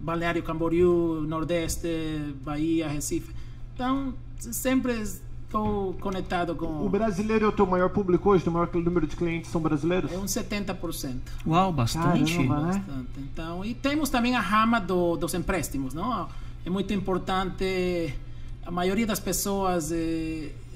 Balneário 0.00 0.42
Camboriú, 0.42 1.26
Nordeste, 1.28 1.88
Bahia, 2.42 2.88
Recife. 2.88 3.34
Então, 3.74 4.14
sempre 4.38 4.94
estou 5.50 5.94
conectado 5.94 6.54
com... 6.54 6.86
O 6.86 6.88
brasileiro 6.88 7.44
é 7.44 7.48
o 7.48 7.52
teu 7.52 7.66
maior 7.66 7.90
público 7.90 8.30
hoje, 8.30 8.48
o 8.48 8.52
maior 8.52 8.72
número 8.72 9.06
de 9.06 9.16
clientes 9.16 9.50
são 9.50 9.60
brasileiros? 9.60 10.10
É 10.12 10.16
uns 10.16 10.30
70%. 10.30 11.18
Uau, 11.44 11.72
bastante. 11.72 12.32
Caramba, 12.32 12.60
né? 12.60 12.84
Bastante. 12.86 13.10
Então, 13.18 13.64
e 13.64 13.74
temos 13.74 14.08
também 14.08 14.36
a 14.36 14.40
rama 14.40 14.80
do, 14.80 15.16
dos 15.16 15.34
empréstimos, 15.34 15.92
não? 15.92 16.28
É 16.64 16.70
muito 16.70 16.94
importante. 16.94 18.14
A 18.64 18.70
maioria 18.70 19.06
das 19.06 19.18
pessoas 19.18 19.90
eh, 19.90 19.96
eh, 19.96 20.69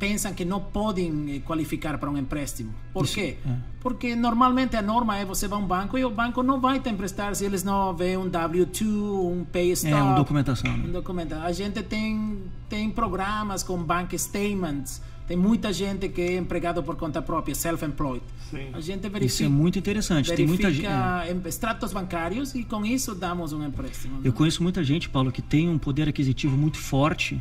pensam 0.00 0.32
que 0.32 0.46
não 0.46 0.60
podem 0.60 1.36
eh, 1.36 1.38
qualificar 1.40 1.98
para 1.98 2.10
um 2.10 2.16
empréstimo. 2.16 2.74
Por 2.92 3.04
Isso, 3.04 3.14
quê? 3.14 3.36
é. 3.46 3.54
Porque 3.80 4.16
normalmente 4.16 4.74
a 4.74 4.82
norma 4.82 5.16
é 5.18 5.24
você 5.26 5.46
vai 5.46 5.58
a 5.58 5.62
um 5.62 5.66
banco 5.66 5.98
e 5.98 6.04
o 6.04 6.10
banco 6.10 6.42
não 6.42 6.58
vai 6.58 6.80
te 6.80 6.88
emprestar 6.88 7.36
se 7.36 7.44
eles 7.44 7.62
não 7.62 7.94
vêem 7.94 8.16
um 8.16 8.28
W2, 8.28 8.82
um 8.82 9.44
pay 9.44 9.72
stop. 9.72 9.92
É, 9.94 10.02
uma 10.02 10.16
documentação. 10.16 10.74
né? 10.74 10.84
Um 10.88 10.92
documento. 10.92 11.34
A 11.34 11.52
gente 11.52 11.82
tem, 11.82 12.38
tem 12.68 12.90
programas 12.90 13.62
com 13.62 13.76
bank 13.76 14.18
statements. 14.18 15.02
Tem 15.28 15.36
muita 15.36 15.72
gente 15.72 16.08
que 16.08 16.20
é 16.20 16.36
empregado 16.38 16.82
por 16.82 16.96
conta 16.96 17.22
própria, 17.22 17.54
self-employed. 17.54 18.24
A 18.72 18.80
gente 18.80 19.02
verifica, 19.02 19.26
Isso 19.26 19.44
é 19.44 19.48
muito 19.48 19.78
interessante. 19.78 20.32
Tem 20.32 20.46
muita 20.46 20.72
gente. 20.72 20.86
é. 20.86 21.36
extratos 21.46 21.92
bancários 21.92 22.52
e 22.54 22.64
com 22.64 22.84
isso 22.84 23.14
damos 23.14 23.52
um 23.52 23.64
empréstimo. 23.64 24.18
Eu 24.24 24.32
conheço 24.32 24.62
muita 24.62 24.82
gente, 24.82 25.08
Paulo, 25.08 25.30
que 25.30 25.40
tem 25.40 25.68
um 25.68 25.78
poder 25.78 26.08
aquisitivo 26.08 26.56
muito 26.56 26.78
forte 26.78 27.40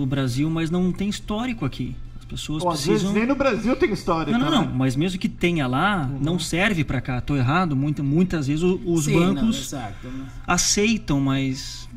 no 0.00 0.06
Brasil, 0.06 0.48
mas 0.48 0.70
não 0.70 0.90
tem 0.90 1.08
histórico 1.08 1.64
aqui. 1.64 1.94
As 2.18 2.24
pessoas 2.24 2.62
Pô, 2.62 2.70
às 2.70 2.80
precisam. 2.80 3.12
vezes 3.12 3.14
nem 3.14 3.26
no 3.26 3.34
Brasil 3.34 3.76
tem 3.76 3.92
história. 3.92 4.32
Não, 4.32 4.38
não, 4.38 4.50
cara. 4.50 4.64
não. 4.64 4.74
Mas 4.74 4.96
mesmo 4.96 5.18
que 5.18 5.28
tenha 5.28 5.66
lá, 5.66 6.10
não 6.20 6.38
serve 6.38 6.82
para 6.82 7.00
cá. 7.00 7.20
Tô 7.20 7.36
errado. 7.36 7.76
Muita, 7.76 8.02
muitas 8.02 8.46
vezes 8.46 8.62
os 8.62 9.04
Sim, 9.04 9.20
não, 9.20 9.34
bancos 9.34 9.66
exato. 9.66 10.08
aceitam, 10.46 11.20
mas 11.20 11.88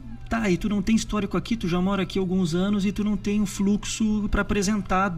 tá, 0.41 0.49
e 0.49 0.57
tu 0.57 0.69
não 0.69 0.81
tem 0.81 0.95
histórico 0.95 1.37
aqui, 1.37 1.55
tu 1.55 1.67
já 1.67 1.79
mora 1.81 2.03
aqui 2.03 2.19
há 2.19 2.21
alguns 2.21 2.53
anos 2.53 2.85
e 2.85 2.91
tu 2.91 3.03
não 3.03 3.17
tem 3.17 3.41
um 3.41 3.45
fluxo 3.45 4.27
para 4.29 4.41
apresentar 4.41 5.15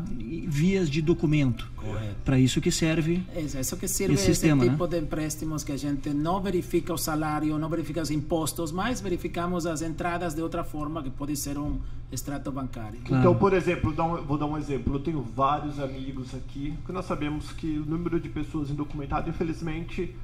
vias 0.47 0.89
de 0.89 1.01
documento. 1.01 1.69
Correto. 1.75 2.15
Para 2.25 2.39
isso 2.39 2.59
que 2.59 2.71
serve. 2.71 3.23
É 3.33 3.41
isso 3.41 3.77
que 3.77 3.87
serve 3.87 4.13
Esse 4.13 4.23
esse, 4.23 4.33
sistema, 4.33 4.65
né? 4.65 4.71
tipo 4.71 4.87
de 4.87 4.99
empréstimos 4.99 5.63
que 5.63 5.71
a 5.71 5.77
gente 5.77 6.09
não 6.09 6.41
verifica 6.41 6.93
o 6.93 6.97
salário, 6.97 7.57
não 7.57 7.69
verifica 7.69 8.01
os 8.01 8.11
impostos, 8.11 8.71
mas 8.71 8.99
verificamos 8.99 9.65
as 9.65 9.81
entradas 9.81 10.33
de 10.33 10.41
outra 10.41 10.63
forma, 10.63 11.01
que 11.01 11.09
pode 11.09 11.35
ser 11.35 11.57
um 11.57 11.79
extrato 12.11 12.51
bancário. 12.51 12.99
Claro. 13.05 13.21
Então, 13.21 13.35
por 13.35 13.53
exemplo, 13.53 13.93
vou 14.25 14.37
dar 14.37 14.45
um 14.45 14.57
exemplo. 14.57 14.95
Eu 14.95 14.99
tenho 14.99 15.21
vários 15.21 15.79
amigos 15.79 16.33
aqui 16.33 16.73
que 16.85 16.91
nós 16.91 17.05
sabemos 17.05 17.51
que 17.51 17.79
o 17.79 17.85
número 17.85 18.19
de 18.19 18.29
pessoas 18.29 18.69
indocumentadas, 18.69 19.27
infelizmente, 19.27 20.15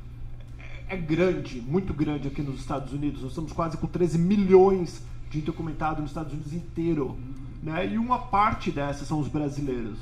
é- 0.87 0.93
é 0.93 0.97
grande, 0.97 1.61
muito 1.61 1.93
grande 1.93 2.27
aqui 2.27 2.41
nos 2.41 2.59
Estados 2.59 2.93
Unidos. 2.93 3.21
Nós 3.21 3.31
estamos 3.31 3.51
quase 3.51 3.77
com 3.77 3.87
13 3.87 4.17
milhões 4.17 5.01
de 5.29 5.39
indocumentados 5.39 6.01
nos 6.01 6.11
Estados 6.11 6.33
Unidos 6.33 6.53
inteiro. 6.53 7.17
Né? 7.61 7.87
E 7.93 7.97
uma 7.97 8.19
parte 8.19 8.71
dessas 8.71 9.07
são 9.07 9.19
os 9.19 9.27
brasileiros. 9.27 9.97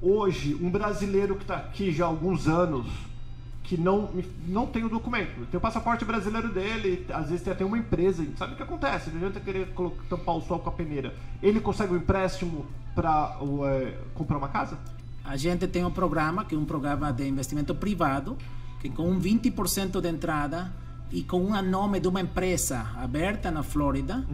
Hoje, 0.00 0.54
um 0.60 0.70
brasileiro 0.70 1.36
que 1.36 1.42
está 1.42 1.56
aqui 1.56 1.92
já 1.92 2.04
há 2.04 2.08
alguns 2.08 2.48
anos, 2.48 2.86
que 3.62 3.76
não, 3.76 4.10
não 4.48 4.66
tem 4.66 4.84
o 4.84 4.88
documento, 4.88 5.46
tem 5.46 5.56
o 5.56 5.60
passaporte 5.60 6.04
brasileiro 6.04 6.52
dele, 6.52 7.06
às 7.12 7.28
vezes 7.30 7.42
tem 7.42 7.52
até 7.52 7.64
uma 7.64 7.78
empresa, 7.78 8.26
sabe 8.36 8.54
o 8.54 8.56
que 8.56 8.62
acontece? 8.62 9.10
Não 9.10 9.16
adianta 9.18 9.38
querer 9.40 9.72
tampar 10.08 10.36
o 10.36 10.40
sol 10.42 10.58
com 10.58 10.68
a 10.68 10.72
peneira. 10.72 11.14
Ele 11.40 11.60
consegue 11.60 11.92
um 11.94 11.96
empréstimo 11.96 12.66
para 12.94 13.38
comprar 14.14 14.38
uma 14.38 14.48
casa? 14.48 14.76
A 15.24 15.36
gente 15.36 15.66
tem 15.68 15.84
um 15.84 15.90
programa, 15.90 16.44
que 16.44 16.54
é 16.54 16.58
um 16.58 16.64
programa 16.64 17.12
de 17.12 17.26
investimento 17.26 17.72
privado, 17.74 18.36
que 18.82 18.90
com 18.90 19.08
um 19.08 19.20
20% 19.20 20.00
de 20.00 20.08
entrada 20.08 20.72
e 21.12 21.22
com 21.22 21.40
um 21.40 21.62
nome 21.62 22.00
de 22.00 22.08
uma 22.08 22.20
empresa 22.20 22.84
aberta 22.96 23.48
na 23.48 23.62
Flórida, 23.62 24.26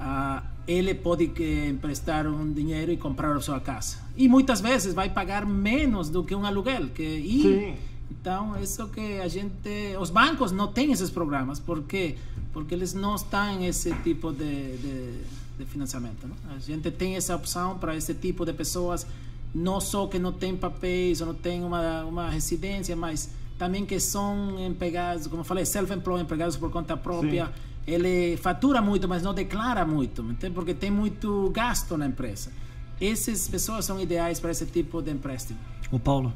ah, 0.00 0.42
ele 0.66 0.92
pode 0.92 1.30
eh, 1.38 1.68
emprestar 1.68 2.26
um 2.26 2.52
dinheiro 2.52 2.90
e 2.90 2.96
comprar 2.96 3.36
a 3.36 3.40
sua 3.40 3.60
casa. 3.60 3.98
E 4.16 4.28
muitas 4.28 4.60
vezes 4.60 4.92
vai 4.92 5.08
pagar 5.08 5.46
menos 5.46 6.08
do 6.08 6.24
que 6.24 6.34
um 6.34 6.44
aluguel. 6.44 6.88
Que, 6.88 7.02
e, 7.02 7.42
Sim. 7.42 7.76
Então, 8.10 8.60
isso 8.60 8.88
que 8.88 9.20
a 9.20 9.28
gente... 9.28 9.96
Os 10.00 10.10
bancos 10.10 10.52
não 10.52 10.68
têm 10.68 10.92
esses 10.92 11.10
programas. 11.10 11.60
Por 11.60 11.82
quê? 11.84 12.16
Porque 12.52 12.74
eles 12.74 12.92
não 12.92 13.14
estão 13.14 13.58
nesse 13.58 13.92
tipo 14.02 14.32
de, 14.32 14.76
de, 14.78 15.12
de 15.58 15.64
financiamento. 15.64 16.26
Não? 16.26 16.54
A 16.54 16.58
gente 16.58 16.90
tem 16.90 17.16
essa 17.16 17.34
opção 17.36 17.78
para 17.78 17.96
esse 17.96 18.14
tipo 18.14 18.44
de 18.44 18.52
pessoas, 18.52 19.06
não 19.54 19.80
só 19.80 20.06
que 20.06 20.18
não 20.18 20.32
tem 20.32 20.56
papéis 20.56 21.20
ou 21.20 21.28
não 21.28 21.34
tem 21.34 21.64
uma, 21.64 22.04
uma 22.04 22.28
residência, 22.28 22.94
mas 22.94 23.30
também 23.58 23.86
que 23.86 23.98
são 24.00 24.58
empregados, 24.58 25.26
como 25.26 25.40
eu 25.40 25.44
falei, 25.44 25.64
self-employed, 25.64 26.24
empregados 26.24 26.56
por 26.56 26.70
conta 26.70 26.96
própria. 26.96 27.46
Sim. 27.46 27.52
Ele 27.86 28.36
fatura 28.36 28.80
muito, 28.80 29.08
mas 29.08 29.22
não 29.22 29.34
declara 29.34 29.84
muito, 29.84 30.22
entende? 30.22 30.54
porque 30.54 30.72
tem 30.72 30.90
muito 30.90 31.50
gasto 31.50 31.96
na 31.96 32.06
empresa. 32.06 32.52
Essas 33.00 33.48
pessoas 33.48 33.84
são 33.84 34.00
ideais 34.00 34.38
para 34.38 34.52
esse 34.52 34.64
tipo 34.66 35.02
de 35.02 35.10
empréstimo. 35.10 35.58
Ô 35.90 35.98
Paulo, 35.98 36.32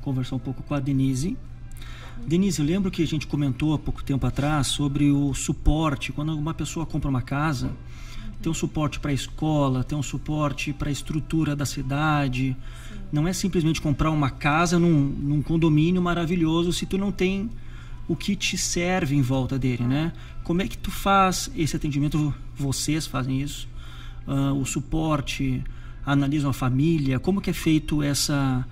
conversar 0.00 0.36
um 0.36 0.38
pouco 0.38 0.62
com 0.62 0.74
a 0.74 0.80
Denise. 0.80 1.36
Denise, 2.24 2.60
eu 2.60 2.66
lembro 2.66 2.90
que 2.90 3.02
a 3.02 3.06
gente 3.06 3.26
comentou 3.26 3.74
há 3.74 3.78
pouco 3.78 4.02
tempo 4.04 4.24
atrás 4.24 4.68
sobre 4.68 5.10
o 5.10 5.34
suporte. 5.34 6.12
Quando 6.12 6.32
uma 6.36 6.54
pessoa 6.54 6.86
compra 6.86 7.10
uma 7.10 7.22
casa, 7.22 7.72
tem 8.44 8.50
um 8.50 8.54
suporte 8.54 9.00
para 9.00 9.10
a 9.10 9.14
escola, 9.14 9.82
tem 9.82 9.96
um 9.96 10.02
suporte 10.02 10.70
para 10.70 10.90
a 10.90 10.92
estrutura 10.92 11.56
da 11.56 11.64
cidade. 11.64 12.54
Não 13.10 13.26
é 13.26 13.32
simplesmente 13.32 13.80
comprar 13.80 14.10
uma 14.10 14.28
casa 14.28 14.78
num, 14.78 14.90
num 14.90 15.40
condomínio 15.40 16.02
maravilhoso 16.02 16.70
se 16.70 16.84
tu 16.84 16.98
não 16.98 17.10
tem 17.10 17.50
o 18.06 18.14
que 18.14 18.36
te 18.36 18.58
serve 18.58 19.16
em 19.16 19.22
volta 19.22 19.58
dele, 19.58 19.84
né? 19.84 20.12
Como 20.42 20.60
é 20.60 20.68
que 20.68 20.76
tu 20.76 20.90
faz 20.90 21.50
esse 21.56 21.74
atendimento? 21.74 22.34
Vocês 22.54 23.06
fazem 23.06 23.40
isso? 23.40 23.66
Ah, 24.26 24.52
o 24.52 24.66
suporte, 24.66 25.64
analisam 26.04 26.50
a 26.50 26.52
família? 26.52 27.18
Como 27.18 27.40
que 27.40 27.48
é 27.48 27.54
feito 27.54 28.02
essa, 28.02 28.66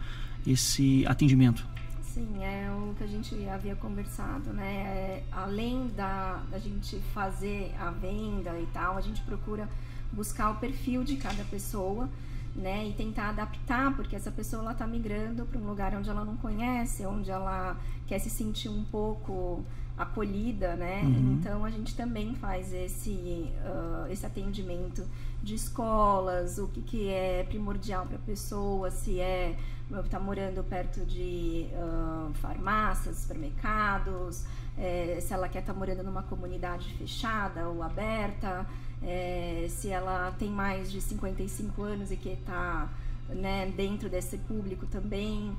esse 0.47 1.02
atendimento? 1.07 1.67
Sim, 2.12 2.45
é 2.45 2.71
o 2.71 2.95
que 2.95 3.04
a 3.04 3.07
gente 3.07 3.49
havia 3.49 3.75
conversado, 3.75 4.52
né? 4.52 4.75
É, 4.75 5.25
além 5.33 5.88
da, 5.97 6.42
da 6.50 6.59
gente 6.59 6.99
fazer 7.14 7.75
a 7.78 7.90
venda 7.90 8.61
e 8.61 8.66
tal, 8.66 8.99
a 8.99 9.00
gente 9.00 9.23
procura 9.23 9.66
buscar 10.12 10.50
o 10.50 10.57
perfil 10.57 11.04
de 11.04 11.16
cada 11.16 11.42
pessoa, 11.45 12.11
né? 12.54 12.87
E 12.87 12.92
tentar 12.92 13.31
adaptar, 13.31 13.97
porque 13.97 14.14
essa 14.14 14.31
pessoa 14.31 14.61
ela 14.61 14.73
está 14.73 14.87
migrando 14.87 15.47
para 15.47 15.59
um 15.59 15.66
lugar 15.66 15.95
onde 15.95 16.11
ela 16.11 16.23
não 16.23 16.37
conhece, 16.37 17.07
onde 17.07 17.31
ela 17.31 17.78
quer 18.07 18.19
se 18.19 18.28
sentir 18.28 18.69
um 18.69 18.85
pouco 18.85 19.64
acolhida, 19.96 20.75
né? 20.75 21.02
Uhum. 21.02 21.38
Então 21.38 21.64
a 21.64 21.70
gente 21.70 21.94
também 21.94 22.34
faz 22.34 22.72
esse, 22.72 23.50
ah, 23.64 24.06
esse 24.11 24.25
atendimento 24.25 25.06
de 25.42 25.54
escolas, 25.54 26.58
o 26.58 26.68
que, 26.68 26.80
que 26.80 27.08
é 27.08 27.44
primordial 27.44 28.06
para 28.06 28.16
a 28.16 28.20
pessoa, 28.20 28.90
se 28.90 29.20
é 29.20 29.56
está 30.00 30.18
morando 30.18 30.64
perto 30.64 31.04
de 31.04 31.66
ah, 31.75 32.30
farmácias, 32.34 33.18
supermercados, 33.18 34.44
eh, 34.78 35.18
se 35.20 35.34
ela 35.34 35.49
quer 35.49 35.61
estar 35.61 35.75
morando 35.75 36.02
numa 36.02 36.22
comunidade 36.22 36.92
fechada 36.94 37.68
ou 37.68 37.82
aberta, 37.82 38.66
eh, 39.02 39.66
se 39.68 39.88
ela 39.88 40.32
tem 40.38 40.49
mais 40.49 40.90
de 40.90 41.00
55 41.00 41.82
anos 41.82 42.11
e 42.11 42.16
quer 42.16 42.34
estar 42.34 42.92
né, 43.28 43.70
dentro 43.76 44.08
desse 44.08 44.38
público 44.38 44.87
também, 44.87 45.54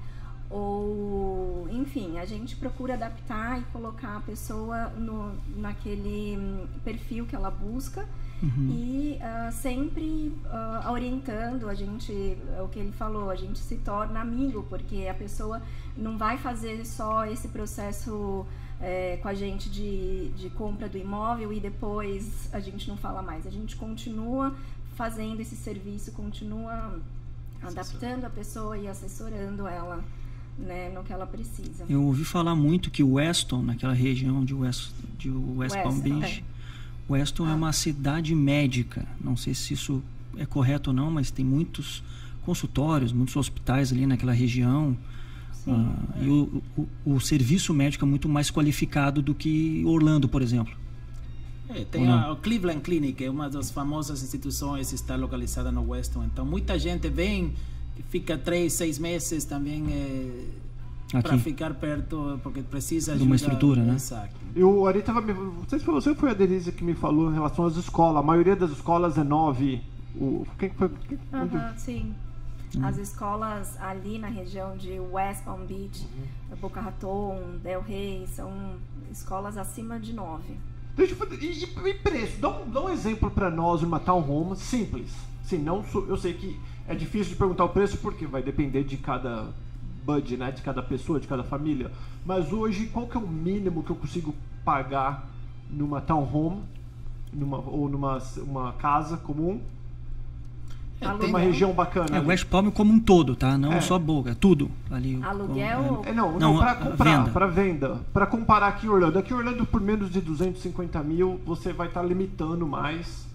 ou 0.49 1.67
enfim, 1.71 2.19
a 2.19 2.25
gente 2.25 2.55
procura 2.55 2.93
adaptar 2.93 3.59
e 3.59 3.63
colocar 3.65 4.17
a 4.17 4.21
pessoa 4.21 4.89
no, 4.89 5.35
naquele 5.55 6.37
hum, 6.37 6.67
perfil 6.83 7.25
que 7.25 7.35
ela 7.35 7.49
busca 7.49 8.07
e 8.69 9.17
ah, 9.21 9.51
sempre 9.53 10.35
ah, 10.47 10.89
orientando 10.91 11.69
a 11.69 11.73
gente, 11.73 12.37
é 12.57 12.61
o 12.61 12.67
que 12.67 12.77
ele 12.77 12.91
falou, 12.91 13.29
a 13.29 13.35
gente 13.35 13.57
se 13.57 13.77
torna 13.77 14.19
amigo, 14.19 14.65
porque 14.69 15.07
a 15.09 15.13
pessoa 15.13 15.61
não 15.95 16.17
vai 16.17 16.37
fazer 16.37 16.85
só 16.85 17.25
esse 17.25 17.47
processo 17.47 18.45
eh, 18.81 19.17
com 19.21 19.29
a 19.29 19.33
gente 19.33 19.69
de, 19.69 20.27
de 20.31 20.49
compra 20.49 20.89
do 20.89 20.97
imóvel 20.97 21.53
e 21.53 21.59
depois 21.61 22.49
a 22.51 22.59
gente 22.59 22.89
não 22.89 22.97
fala 22.97 23.21
mais. 23.21 23.47
A 23.47 23.49
gente 23.49 23.77
continua 23.77 24.53
fazendo 24.95 25.39
esse 25.39 25.55
serviço, 25.55 26.11
continua 26.11 26.99
adaptando 27.61 28.25
a 28.25 28.29
pessoa 28.29 28.77
e 28.77 28.89
assessorando 28.89 29.65
ela 29.65 30.03
né, 30.57 30.89
no 30.89 31.03
que 31.03 31.11
ela 31.11 31.25
precisa. 31.25 31.85
Eu 31.89 32.03
ouvi 32.03 32.23
falar 32.23 32.55
muito 32.55 32.91
que 32.91 33.03
Weston, 33.03 33.61
naquela 33.61 33.93
região 33.93 34.43
de 34.43 34.53
West, 34.53 34.91
de 35.17 35.29
West 35.29 35.75
Palm 35.75 35.95
Weston, 35.95 36.19
Beach, 36.19 36.43
Weston 37.09 37.49
é 37.49 37.53
uma 37.53 37.73
cidade 37.73 38.33
médica. 38.35 39.05
Não 39.21 39.35
sei 39.35 39.53
se 39.53 39.73
isso 39.73 40.01
é 40.37 40.45
correto 40.45 40.89
ou 40.89 40.95
não, 40.95 41.11
mas 41.11 41.31
tem 41.31 41.43
muitos 41.43 42.03
consultórios, 42.45 43.11
muitos 43.11 43.35
hospitais 43.35 43.91
ali 43.91 44.05
naquela 44.05 44.33
região. 44.33 44.97
Ah, 45.67 45.95
e 46.21 46.27
o, 46.27 46.61
o, 46.77 46.87
o 47.05 47.19
serviço 47.19 47.73
médico 47.73 48.05
é 48.05 48.07
muito 48.07 48.27
mais 48.27 48.51
qualificado 48.51 49.21
do 49.21 49.33
que 49.33 49.83
Orlando, 49.85 50.27
por 50.27 50.41
exemplo. 50.41 50.73
É, 51.69 51.85
tem 51.85 52.07
a, 52.09 52.31
o 52.31 52.35
Cleveland 52.35 52.81
Clinic, 52.81 53.23
é 53.23 53.29
uma 53.29 53.49
das 53.49 53.71
famosas 53.71 54.21
instituições, 54.21 54.91
está 54.91 55.15
localizada 55.15 55.71
no 55.71 55.89
Weston. 55.89 56.25
Então, 56.25 56.45
muita 56.45 56.77
gente 56.77 57.09
vem, 57.09 57.53
fica 58.09 58.37
três, 58.37 58.73
seis 58.73 58.97
meses 58.99 59.45
também 59.45 59.85
para 61.11 61.19
Aqui. 61.35 61.39
ficar 61.39 61.73
perto, 61.75 62.39
porque 62.41 62.61
precisa 62.61 63.15
De 63.15 63.23
uma 63.23 63.35
estrutura, 63.35 63.81
né? 63.83 63.93
Exato. 63.95 64.33
E 64.55 64.63
o 64.63 64.87
Ari 64.87 65.01
tava 65.03 65.21
me. 65.21 65.33
Não 65.33 65.63
sei 65.67 65.77
se 65.79 65.85
foi 65.85 65.93
você 65.93 66.09
ou 66.09 66.15
foi 66.15 66.31
a 66.31 66.33
Denise 66.33 66.71
que 66.71 66.83
me 66.83 66.95
falou 66.95 67.29
em 67.29 67.33
relação 67.33 67.65
às 67.65 67.75
escolas. 67.75 68.17
A 68.17 68.25
maioria 68.25 68.55
das 68.55 68.71
escolas 68.71 69.17
é 69.17 69.23
nove. 69.23 69.81
O, 70.15 70.45
quem 70.57 70.69
que 70.69 70.75
foi? 70.75 70.89
Quem, 71.07 71.19
onde- 71.33 71.55
Aham, 71.55 71.73
sim. 71.77 72.13
As 72.81 72.97
escolas 72.97 73.79
ali 73.79 74.17
na 74.17 74.27
região 74.27 74.75
de 74.75 74.99
West 74.99 75.43
Palm 75.43 75.63
Beach, 75.63 76.07
Boca 76.59 76.81
Raton, 76.81 77.57
Del 77.61 77.81
Rey, 77.83 78.25
são 78.27 78.51
escolas 79.11 79.57
acima 79.57 79.99
de 79.99 80.11
nove. 80.13 80.57
Deixa 80.95 81.13
eu 81.13 81.17
fazer. 81.17 81.37
E, 81.43 81.63
e- 81.63 81.93
preço? 81.93 82.39
Dá 82.41 82.49
um, 82.49 82.67
dá 82.69 82.81
um 82.85 82.89
exemplo 82.89 83.29
pra 83.29 83.51
nós 83.51 83.81
de 83.81 83.85
uma 83.85 83.99
townhome 83.99 84.55
simples. 84.55 85.11
Sim, 85.45 85.59
não 85.59 85.83
sou- 85.83 86.07
eu 86.07 86.17
sei 86.17 86.33
que 86.33 86.59
é 86.87 86.95
difícil 86.95 87.33
de 87.33 87.35
perguntar 87.37 87.65
o 87.65 87.69
preço 87.69 87.97
porque 87.97 88.25
vai 88.25 88.41
depender 88.43 88.83
de 88.83 88.97
cada 88.97 89.47
budget, 90.05 90.37
né? 90.37 90.51
De 90.51 90.61
cada 90.61 90.81
pessoa, 90.83 91.19
de 91.19 91.27
cada 91.27 91.43
família. 91.43 91.91
Mas 92.25 92.51
hoje, 92.51 92.87
qual 92.87 93.07
que 93.07 93.15
é 93.17 93.19
o 93.19 93.27
mínimo 93.27 93.83
que 93.83 93.89
eu 93.89 93.95
consigo 93.95 94.33
pagar 94.65 95.29
numa 95.69 96.01
townhome? 96.01 96.61
Numa, 97.31 97.57
ou 97.57 97.89
numa 97.89 98.21
uma 98.45 98.73
casa 98.73 99.17
comum? 99.17 99.59
É, 101.01 101.05
Aluguel. 101.07 101.27
Numa 101.27 101.39
região 101.39 101.73
bacana. 101.73 102.07
É, 102.15 102.17
ali? 102.19 102.27
West 102.27 102.45
Palm 102.45 102.69
como 102.69 102.93
um 102.93 102.99
todo, 102.99 103.35
tá? 103.35 103.57
Não 103.57 103.73
É. 103.73 103.81
só 103.81 103.97
Boca, 103.97 104.31
é 104.31 104.35
tudo 104.35 104.69
ali. 104.91 105.17
o- 105.17 105.25
Aluguel 105.25 105.79
o- 105.79 106.05
É, 106.05 106.13
não, 106.13 106.33
Não, 106.33 106.39
não, 106.53 106.57
pra 106.59 106.67
a- 106.67 106.71
a 106.71 106.75
comprar, 106.75 107.17
venda. 107.17 107.31
pra 107.31 107.47
venda. 107.47 107.99
Pra 108.13 108.25
comparar 108.27 108.67
aqui 108.67 108.85
em 108.85 108.89
Orlando. 108.89 109.17
Aqui 109.19 109.33
em 109.33 109.35
Orlando, 109.35 109.65
por 109.65 109.81
menos 109.81 110.11
de 110.11 110.21
250 110.21 111.01
mil, 111.03 111.41
você 111.45 111.73
vai 111.73 111.87
estar 111.87 112.03
limitando 112.03 112.67
mais 112.67 113.25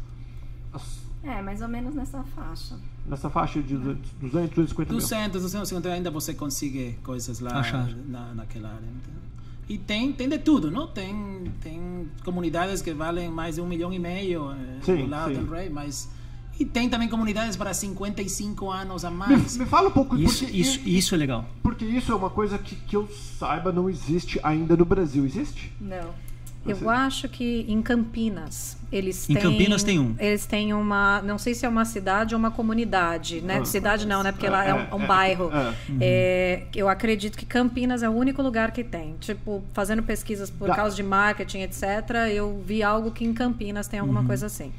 as- 0.72 1.02
É, 1.28 1.42
mais 1.42 1.60
ou 1.60 1.68
menos 1.68 1.94
nessa 1.94 2.22
faixa. 2.34 2.74
nessa 3.06 3.28
faixa 3.28 3.62
de 3.62 3.76
200, 3.76 4.10
200 4.20 4.50
250 4.50 4.90
mil. 4.92 5.00
200, 5.00 5.42
250 5.42 5.88
ainda 5.92 6.10
você 6.10 6.32
consegue 6.32 6.98
coisas 7.02 7.38
lá 7.40 7.58
Achar. 7.58 7.88
na, 8.06 8.32
naquela 8.34 8.68
área. 8.68 8.78
entendeu? 8.86 9.18
E 9.68 9.76
tem, 9.76 10.10
tem 10.14 10.26
de 10.28 10.38
tudo, 10.38 10.70
não? 10.70 10.86
Tem, 10.86 11.52
tem 11.60 12.08
comunidades 12.24 12.80
que 12.80 12.94
valem 12.94 13.28
mais 13.30 13.56
de 13.56 13.60
um 13.60 13.66
milhão 13.68 13.92
e 13.92 13.98
meio 13.98 14.50
eh, 14.52 14.78
Sim, 14.82 15.04
do 15.04 15.10
lado 15.10 15.34
sim. 15.34 15.46
Rey, 15.50 15.68
mas... 15.68 16.08
E 16.58 16.64
tem 16.64 16.88
também 16.88 17.06
comunidades 17.08 17.54
para 17.56 17.72
55 17.74 18.70
anos 18.70 19.04
a 19.04 19.10
Me, 19.10 19.16
mais. 19.18 19.56
me 19.58 19.66
fala 19.66 19.88
um 19.88 19.92
pouco 19.92 20.16
Isso, 20.16 20.38
porque, 20.44 20.56
isso, 20.56 20.80
isso 20.88 21.14
é 21.14 21.18
legal. 21.18 21.44
porque 21.62 21.84
isso 21.84 22.10
é 22.10 22.14
uma 22.14 22.30
coisa 22.30 22.58
que, 22.58 22.74
que 22.74 22.96
eu 22.96 23.06
saiba 23.38 23.70
não 23.70 23.88
existe 23.90 24.40
ainda 24.42 24.74
no 24.76 24.84
Brasil. 24.86 25.24
Existe? 25.26 25.70
Não. 25.80 26.10
Você- 26.74 26.84
Eu 26.84 26.90
acho 26.90 27.28
que 27.28 27.64
em 27.68 27.80
Campinas 27.82 28.76
eles 28.90 29.28
Em 29.28 29.34
têm. 29.34 29.42
Campinas 29.42 29.82
tem 29.82 29.98
um. 29.98 30.14
Eles 30.18 30.46
têm 30.46 30.72
uma. 30.72 31.20
Não 31.22 31.36
sei 31.38 31.54
se 31.54 31.66
é 31.66 31.68
uma 31.68 31.84
cidade 31.84 32.34
ou 32.34 32.38
uma 32.38 32.50
comunidade, 32.50 33.40
né? 33.40 33.58
Ah. 33.60 33.64
Cidade 33.64 34.06
não, 34.06 34.22
né? 34.22 34.32
Porque 34.32 34.48
lá 34.48 34.64
é, 34.64 34.74
um, 34.74 34.96
um 34.96 35.02
é, 35.02 35.06
bairro. 35.06 35.50
é. 35.52 35.74
É, 36.00 36.62
eu 36.74 36.88
acredito 36.88 37.36
que 37.36 37.44
Campinas 37.46 38.02
é 38.02 38.08
o 38.08 38.12
único 38.12 38.40
lugar 38.42 38.70
que 38.70 38.82
tem. 38.82 39.14
Tipo, 39.20 39.62
fazendo 39.72 40.02
pesquisas 40.02 40.48
por 40.50 40.68
Dá- 40.68 40.74
causa 40.74 40.96
de 40.96 41.02
marketing, 41.02 41.60
etc., 41.60 41.82
eu 42.32 42.62
vi 42.64 42.82
algo 42.82 43.10
que 43.10 43.24
em 43.24 43.32
Campinas 43.34 43.86
tem 43.88 44.00
alguma 44.00 44.24
coisa 44.24 44.46
assim. 44.46 44.72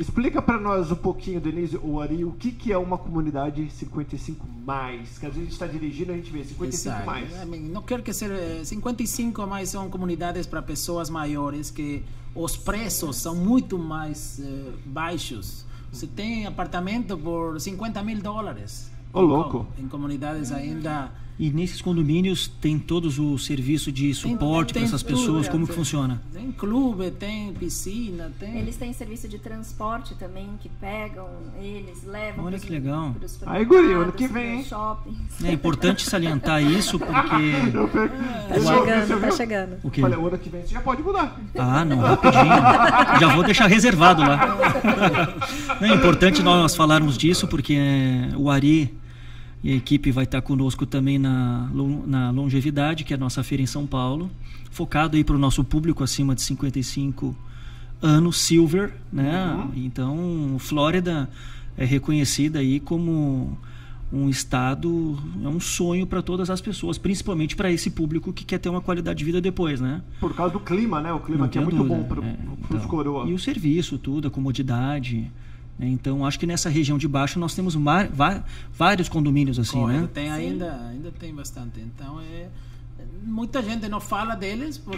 Explica 0.00 0.40
pra 0.40 0.58
nós 0.58 0.90
um 0.90 0.96
pouquinho, 0.96 1.40
Denise 1.40 1.78
ou 1.82 2.00
Ari, 2.00 2.24
o 2.24 2.32
que, 2.32 2.50
que 2.50 2.72
é 2.72 2.78
uma 2.78 2.96
comunidade 2.96 3.70
55 3.70 4.46
mais? 4.64 5.18
Que 5.18 5.26
às 5.26 5.32
vezes 5.34 5.36
a 5.36 5.44
gente 5.44 5.52
está 5.52 5.66
dirigindo 5.66 6.10
e 6.10 6.14
a 6.14 6.16
gente 6.16 6.30
vê 6.32 6.42
55 6.42 6.88
Exato. 6.94 7.06
mais. 7.06 7.48
Não 7.70 7.82
quero 7.82 8.02
que 8.02 8.12
ser 8.12 8.30
eh, 8.30 8.62
55 8.64 9.42
a 9.42 9.46
mais 9.46 9.68
são 9.68 9.90
comunidades 9.90 10.46
para 10.46 10.62
pessoas 10.62 11.10
maiores 11.10 11.70
que 11.70 12.02
os 12.34 12.56
preços 12.56 13.16
são 13.16 13.34
muito 13.36 13.78
mais 13.78 14.40
eh, 14.42 14.72
baixos. 14.86 15.66
Você 15.92 16.06
tem 16.06 16.46
apartamento 16.46 17.18
por 17.18 17.60
50 17.60 18.02
mil 18.02 18.22
dólares. 18.22 18.90
Ô, 19.12 19.18
co- 19.18 19.20
louco. 19.20 19.66
Em 19.78 19.86
comunidades 19.86 20.50
ainda 20.50 21.12
E 21.42 21.48
nesses 21.50 21.80
condomínios 21.80 22.48
tem 22.60 22.78
todos 22.78 23.18
o 23.18 23.38
serviço 23.38 23.90
de 23.90 24.12
suporte 24.12 24.74
para 24.74 24.82
essas 24.82 25.02
pessoas, 25.02 25.46
tudo, 25.46 25.52
como 25.52 25.64
que 25.66 25.72
tem- 25.72 25.76
funciona? 25.78 26.20
Tem 26.34 26.52
clube, 26.52 27.10
tem 27.12 27.50
piscina, 27.54 28.30
tem. 28.38 28.58
Eles 28.58 28.76
têm 28.76 28.92
serviço 28.92 29.26
de 29.26 29.38
transporte 29.38 30.14
também, 30.16 30.46
que 30.60 30.68
pegam 30.68 31.26
eles, 31.58 32.04
levam 32.04 32.44
Olha 32.44 32.58
pros- 32.58 32.64
que 32.64 32.70
legal. 32.70 33.14
pros 33.18 33.38
Aí, 33.46 33.64
guri, 33.64 33.90
ano 33.94 34.12
que 34.12 34.28
vem. 34.28 34.62
É 35.42 35.50
importante 35.50 36.04
salientar 36.04 36.62
isso 36.62 36.98
porque. 36.98 37.10
Pe- 37.90 38.10
Tá 38.50 38.60
chegando, 38.60 39.20
tá 39.22 39.30
chegando. 39.30 39.76
O 39.82 39.90
quê? 39.90 40.02
Falei, 40.02 40.18
o 40.18 40.26
ano 40.26 40.36
que 40.38 40.50
vem 40.50 40.60
você 40.60 40.74
já 40.74 40.80
pode 40.82 41.02
mudar. 41.02 41.40
Ah, 41.56 41.84
não, 41.86 42.00
rapidinho. 42.00 42.44
Já 43.18 43.34
vou 43.34 43.44
deixar 43.44 43.66
reservado 43.66 44.20
lá. 44.20 44.58
Não, 45.80 45.88
é 45.88 45.94
importante 45.94 46.42
nós 46.42 46.76
falarmos 46.76 47.16
disso 47.16 47.48
porque 47.48 47.74
é, 47.74 48.30
o 48.36 48.50
Ari 48.50 48.92
e 49.62 49.72
a 49.72 49.76
equipe 49.76 50.10
vai 50.10 50.24
estar 50.24 50.40
conosco 50.40 50.86
também 50.86 51.18
na, 51.18 51.70
na 52.06 52.30
Longevidade, 52.30 53.04
que 53.04 53.12
é 53.12 53.16
a 53.16 53.20
nossa 53.20 53.42
feira 53.42 53.62
em 53.62 53.66
São 53.66 53.86
Paulo, 53.86 54.30
focado 54.70 55.16
aí 55.16 55.24
para 55.24 55.36
o 55.36 55.38
nosso 55.38 55.62
público 55.62 56.02
acima 56.02 56.34
de 56.34 56.42
55 56.42 57.36
anos, 58.00 58.38
Silver, 58.38 58.94
né? 59.12 59.68
Então, 59.76 60.56
Flórida 60.58 61.28
é 61.76 61.84
reconhecida 61.84 62.58
aí 62.60 62.80
como 62.80 63.58
um 64.12 64.28
estado, 64.28 65.16
é 65.44 65.48
um 65.48 65.60
sonho 65.60 66.06
para 66.06 66.20
todas 66.20 66.50
as 66.50 66.60
pessoas, 66.60 66.98
principalmente 66.98 67.54
para 67.54 67.70
esse 67.70 67.90
público 67.90 68.32
que 68.32 68.44
quer 68.44 68.58
ter 68.58 68.68
uma 68.68 68.80
qualidade 68.80 69.18
de 69.18 69.24
vida 69.24 69.40
depois, 69.40 69.80
né? 69.80 70.02
Por 70.18 70.34
causa 70.34 70.52
do 70.52 70.60
clima, 70.60 71.00
né? 71.00 71.12
O 71.12 71.20
clima 71.20 71.40
Não 71.40 71.46
aqui 71.46 71.58
é 71.58 71.60
muito 71.60 71.76
dúvida. 71.76 71.94
bom 71.96 72.04
pro, 72.04 72.24
É, 72.24 72.36
então, 72.70 72.88
coroa. 72.88 73.28
E 73.28 73.32
o 73.34 73.38
serviço, 73.38 73.98
tudo, 73.98 74.26
a 74.28 74.30
comodidade. 74.30 75.30
Né? 75.80 75.88
Então, 75.88 76.26
acho 76.26 76.38
que 76.38 76.46
nessa 76.46 76.68
região 76.68 76.98
de 76.98 77.08
baixo 77.08 77.38
nós 77.38 77.54
temos 77.54 77.74
vários 78.70 79.08
condomínios 79.08 79.58
assim, 79.58 79.78
Correto, 79.78 80.02
né? 80.02 80.08
tem 80.12 80.30
ainda, 80.30 80.78
ainda 80.90 81.10
tem 81.10 81.34
bastante. 81.34 81.80
Então, 81.80 82.20
é, 82.20 82.48
muita 83.24 83.62
gente 83.62 83.88
não 83.88 83.98
fala 83.98 84.34
deles 84.34 84.76
por, 84.76 84.94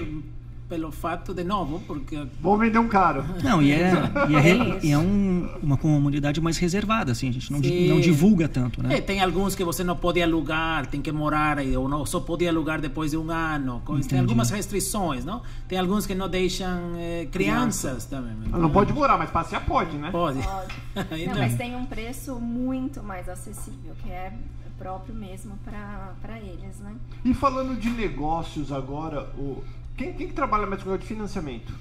pelo 0.68 0.90
fato, 0.90 1.34
de 1.34 1.44
novo, 1.44 1.80
porque 1.86 2.26
Vamos 2.40 2.60
vender 2.60 2.78
um 2.78 2.88
caro. 2.88 3.24
Não, 3.44 3.60
e 3.60 3.72
é, 3.72 3.92
e 4.30 4.34
é, 4.36 4.48
É 4.50 4.80
e 4.86 4.90
é 4.92 4.98
um- 4.98 5.48
uma 5.62 5.76
comunidade 5.76 6.40
mais 6.40 6.56
reservada, 6.56 7.12
assim, 7.12 7.28
a 7.28 7.32
gente 7.32 7.52
não, 7.52 7.60
di- 7.60 7.88
não 7.88 8.00
divulga 8.00 8.48
tanto, 8.48 8.82
né? 8.82 8.96
É, 8.96 9.00
tem 9.00 9.20
alguns 9.20 9.54
que 9.54 9.62
você 9.64 9.84
não 9.84 9.96
pode 9.96 10.22
alugar, 10.22 10.86
tem 10.86 11.02
que 11.02 11.12
morar 11.12 11.58
ou 11.76 11.88
não, 11.88 12.06
só 12.06 12.20
pode 12.20 12.46
alugar 12.48 12.80
depois 12.80 13.10
de 13.10 13.16
um 13.18 13.30
ano. 13.30 13.82
coisa- 13.84 14.08
Tem 14.08 14.18
Entendi. 14.18 14.30
algumas 14.30 14.50
restrições, 14.50 15.24
não? 15.24 15.42
Tem 15.68 15.78
alguns 15.78 16.06
que 16.06 16.14
não 16.14 16.28
deixam 16.28 16.94
eh, 16.96 17.28
crianças 17.30 18.04
também. 18.06 18.34
Não 18.50 18.70
pode 18.70 18.92
morar, 18.92 19.18
mas 19.18 19.30
passear 19.30 19.64
pode, 19.66 19.96
né? 19.96 20.10
Pode. 20.10 20.38
Pode. 20.42 20.74
Não, 21.26 21.36
mas 21.38 21.56
tem 21.56 21.74
um 21.76 21.84
preço 21.86 22.34
muito 22.40 23.02
mais 23.02 23.28
acessível, 23.28 23.94
que 24.02 24.10
é 24.10 24.32
próprio 24.78 25.14
mesmo 25.14 25.54
para 25.64 26.38
eles, 26.38 26.78
né? 26.80 26.94
E 27.24 27.32
falando 27.34 27.78
de 27.78 27.88
negócios 27.90 28.72
agora, 28.72 29.28
o... 29.38 29.62
quem, 29.96 30.12
quem 30.14 30.28
que 30.28 30.34
trabalha 30.34 30.66
mais 30.66 30.82
com 30.82 30.90
negócio 30.90 31.08
de 31.08 31.14
financiamento? 31.14 31.72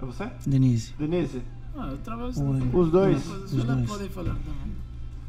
É 0.00 0.04
você? 0.04 0.30
Denise. 0.46 0.92
Denise? 0.98 1.42
Ah, 1.76 1.88
eu 1.90 1.98
trabalho. 1.98 2.28
Os 2.28 2.90
dois? 2.90 3.26
Os 3.26 3.52
não 3.64 3.76
dois. 3.76 3.88
pode 3.88 4.08
falar 4.08 4.34
também. 4.34 4.76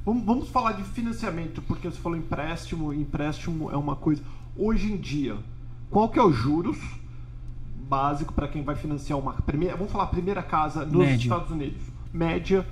Vamos, 0.05 0.23
vamos 0.23 0.49
falar 0.49 0.71
de 0.73 0.83
financiamento, 0.83 1.61
porque 1.61 1.89
você 1.89 1.97
falou 1.97 2.17
empréstimo, 2.17 2.93
e 2.93 3.01
empréstimo 3.01 3.69
é 3.69 3.75
uma 3.75 3.95
coisa. 3.95 4.21
Hoje 4.55 4.91
em 4.91 4.97
dia, 4.97 5.37
qual 5.89 6.09
que 6.09 6.17
é 6.17 6.23
os 6.23 6.35
juros 6.35 6.77
básico 7.87 8.33
para 8.33 8.47
quem 8.47 8.63
vai 8.63 8.75
financiar 8.75 9.17
uma 9.17 9.33
primeira, 9.33 9.75
vamos 9.75 9.91
falar 9.91 10.07
primeira 10.07 10.43
casa 10.43 10.85
nos 10.85 10.97
Médio. 10.97 11.23
Estados 11.23 11.51
Unidos? 11.51 11.81
Média. 12.13 12.65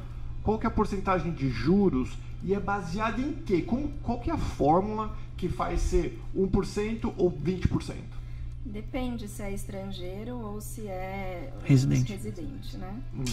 Qual 0.43 0.59
que 0.59 0.65
é 0.65 0.69
a 0.69 0.71
porcentagem 0.71 1.31
de 1.31 1.49
juros 1.49 2.15
e 2.43 2.53
é 2.53 2.59
baseada 2.59 3.19
em 3.19 3.33
quê? 3.33 3.61
Como, 3.63 3.89
qual 4.03 4.19
que 4.19 4.29
é 4.29 4.33
a 4.33 4.37
fórmula 4.37 5.15
que 5.35 5.49
faz 5.49 5.81
ser 5.81 6.21
1% 6.35 7.13
ou 7.17 7.31
20%? 7.31 7.93
Depende 8.65 9.28
se 9.28 9.43
é 9.43 9.54
estrangeiro 9.54 10.38
ou 10.38 10.60
se 10.60 10.88
é 10.88 11.54
Residente. 11.63 12.12
residente, 12.12 12.78
né? 12.78 12.95
Hum. 13.13 13.23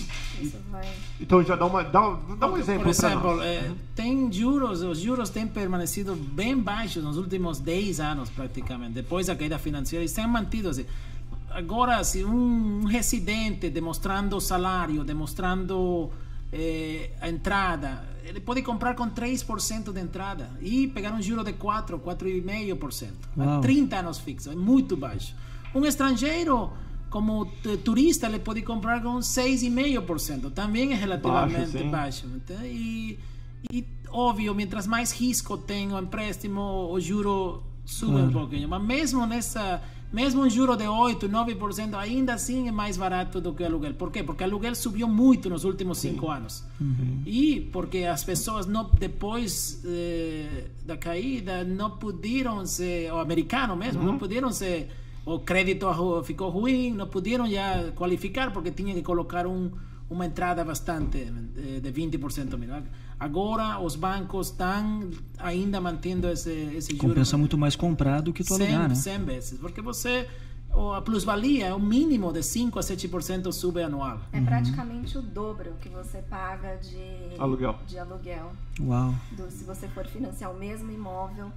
Isso 0.41 0.59
vai. 0.71 0.87
Então 1.19 1.43
já 1.43 1.57
dá 1.57 1.65
uma 1.65 1.83
dá, 1.83 2.19
dá 2.39 2.47
um 2.53 2.59
exemplo 2.59 2.83
Por 2.85 2.95
para 2.97 3.09
exemplo, 3.09 3.37
nós. 3.37 3.45
eh, 3.47 3.71
tem 3.95 4.31
juros, 4.31 4.83
os 4.83 4.99
juros 4.99 5.31
têm 5.31 5.47
permanecido 5.47 6.15
bem 6.15 6.57
baixos 6.59 7.03
nos 7.03 7.17
últimos 7.17 7.59
10 7.61 7.99
anos, 7.99 8.29
praticamente. 8.29 8.93
Depois 8.93 9.27
da 9.29 9.35
queda 9.35 9.59
financeira, 9.59 10.03
eles 10.03 10.13
têm 10.13 10.27
mantido 10.27 10.69
assim. 10.69 10.85
Agora, 11.51 12.05
se 12.05 12.25
um 12.25 12.85
residente 12.85 13.71
demonstrando 13.71 14.39
salário, 14.41 15.03
demonstrando 15.03 16.11
eh, 16.53 17.11
a 17.21 17.29
entrada, 17.29 18.05
ele 18.25 18.41
pode 18.41 18.63
comprar 18.63 18.95
com 18.95 19.09
3% 19.09 19.93
de 19.93 20.01
entrada 20.01 20.51
e 20.61 20.87
pegar 20.89 21.13
um 21.13 21.23
juro 21.23 21.43
de 21.43 21.55
4, 21.55 21.99
4,5%. 21.99 23.09
Uau. 23.37 23.59
A 23.59 23.61
30 23.61 23.97
anos 23.97 24.19
fixo, 24.19 24.51
é 24.51 24.55
muito 24.55 24.97
baixo. 24.97 25.35
Um 25.75 25.85
estrangeiro, 25.87 26.71
como 27.09 27.47
turista, 27.85 28.27
ele 28.27 28.39
pode 28.39 28.61
comprar 28.63 29.03
com 29.03 29.19
6,5%. 29.19 30.53
Também 30.53 30.93
é 30.93 30.95
relativamente 30.95 31.71
sim. 31.71 31.91
baixo. 31.91 32.27
entende? 32.27 32.67
E, 32.67 33.19
e, 33.71 33.87
óbvio, 34.11 34.55
mientras 34.55 34.87
mais 34.87 35.11
risco 35.13 35.57
tem 35.57 35.91
o 35.93 35.99
empréstimo, 35.99 36.91
o 36.93 37.01
juro 37.01 37.63
sube 37.85 38.17
um 38.17 38.31
pouquinho. 38.31 38.69
Mas 38.69 38.83
mesmo 38.83 39.27
nessa, 39.27 39.83
mesmo 40.13 40.43
um 40.43 40.51
juro 40.51 40.77
de 40.77 40.87
8, 40.87 41.29
9%, 41.29 41.95
ainda 41.95 42.35
assim 42.35 42.69
é 42.69 42.73
mais 42.73 42.97
barato 42.97 43.41
do 43.41 43.55
que 43.55 43.63
o 43.63 43.67
aluguel. 43.67 43.95
Por 43.95 44.11
quê? 44.13 44.23
Porque 44.23 44.45
o 44.45 44.47
aluguel 44.47 44.75
subiu 44.75 45.09
muito 45.09 45.49
nos 45.49 45.65
últimos 45.65 45.99
cinco 45.99 46.31
anos. 46.31 46.65
E 47.27 47.69
porque 47.73 47.99
as 47.99 48.23
pessoas 48.23 48.67
não, 48.67 48.91
depois 48.99 49.83
eh, 49.85 50.67
da 50.85 50.97
caída 50.97 51.65
não 51.65 51.93
puderam 51.93 52.65
se, 52.67 53.09
o 53.11 53.19
americano 53.19 53.75
mesmo, 53.75 54.03
não 54.03 54.19
puderam 54.19 54.53
se, 54.53 54.87
o 55.25 55.39
crédito 55.39 55.87
ficou 56.25 56.51
ruim, 56.51 56.93
não 56.93 57.07
puderam 57.07 57.49
já 57.49 57.91
qualificar 57.95 58.53
porque 58.53 58.71
tinham 58.71 58.95
que 58.95 59.03
colocar 59.03 59.47
um, 59.47 59.71
uma 60.11 60.27
entrada 60.27 60.63
bastante 60.65 61.19
eh, 61.19 61.81
de 61.81 61.93
20% 61.93 62.59
menor. 62.59 62.83
Agora 63.23 63.79
os 63.79 63.95
bancos 63.95 64.49
estão 64.49 65.09
ainda 65.39 65.81
mantendo 65.81 66.27
esse, 66.29 66.51
esse 66.51 66.91
juro. 66.97 67.09
Compensa 67.09 67.39
muito 67.39 67.57
mais 67.57 67.77
comprar 67.77 68.21
do 68.21 68.33
que 68.33 68.43
tu 68.43 68.55
alugar, 68.55 68.89
né? 68.89 68.95
100 68.97 69.25
vezes. 69.25 69.59
Porque 69.61 69.81
você, 69.81 70.29
o- 70.75 70.93
a 70.93 71.01
plusvalia 71.01 71.67
é 71.69 71.73
o 71.75 71.79
mínimo 71.79 72.33
de 72.33 72.43
5 72.43 72.81
a 72.81 72.83
7% 72.83 73.53
subanual. 73.53 74.19
É 74.33 74.41
praticamente 74.41 75.17
o 75.17 75.23
dobro 75.23 75.75
que 75.81 75.89
você 75.89 76.19
paga 76.23 76.77
de 76.79 77.39
Aluguel. 77.39 77.79
De 77.87 77.97
aluguel 77.97 78.51
Uau. 78.81 79.15
do, 79.37 79.49
se 79.53 79.63
você 79.63 79.87
for 79.87 80.05
financiar 80.05 80.51
o 80.51 80.59
mesmo 80.59 80.91
imóvel. 80.91 81.53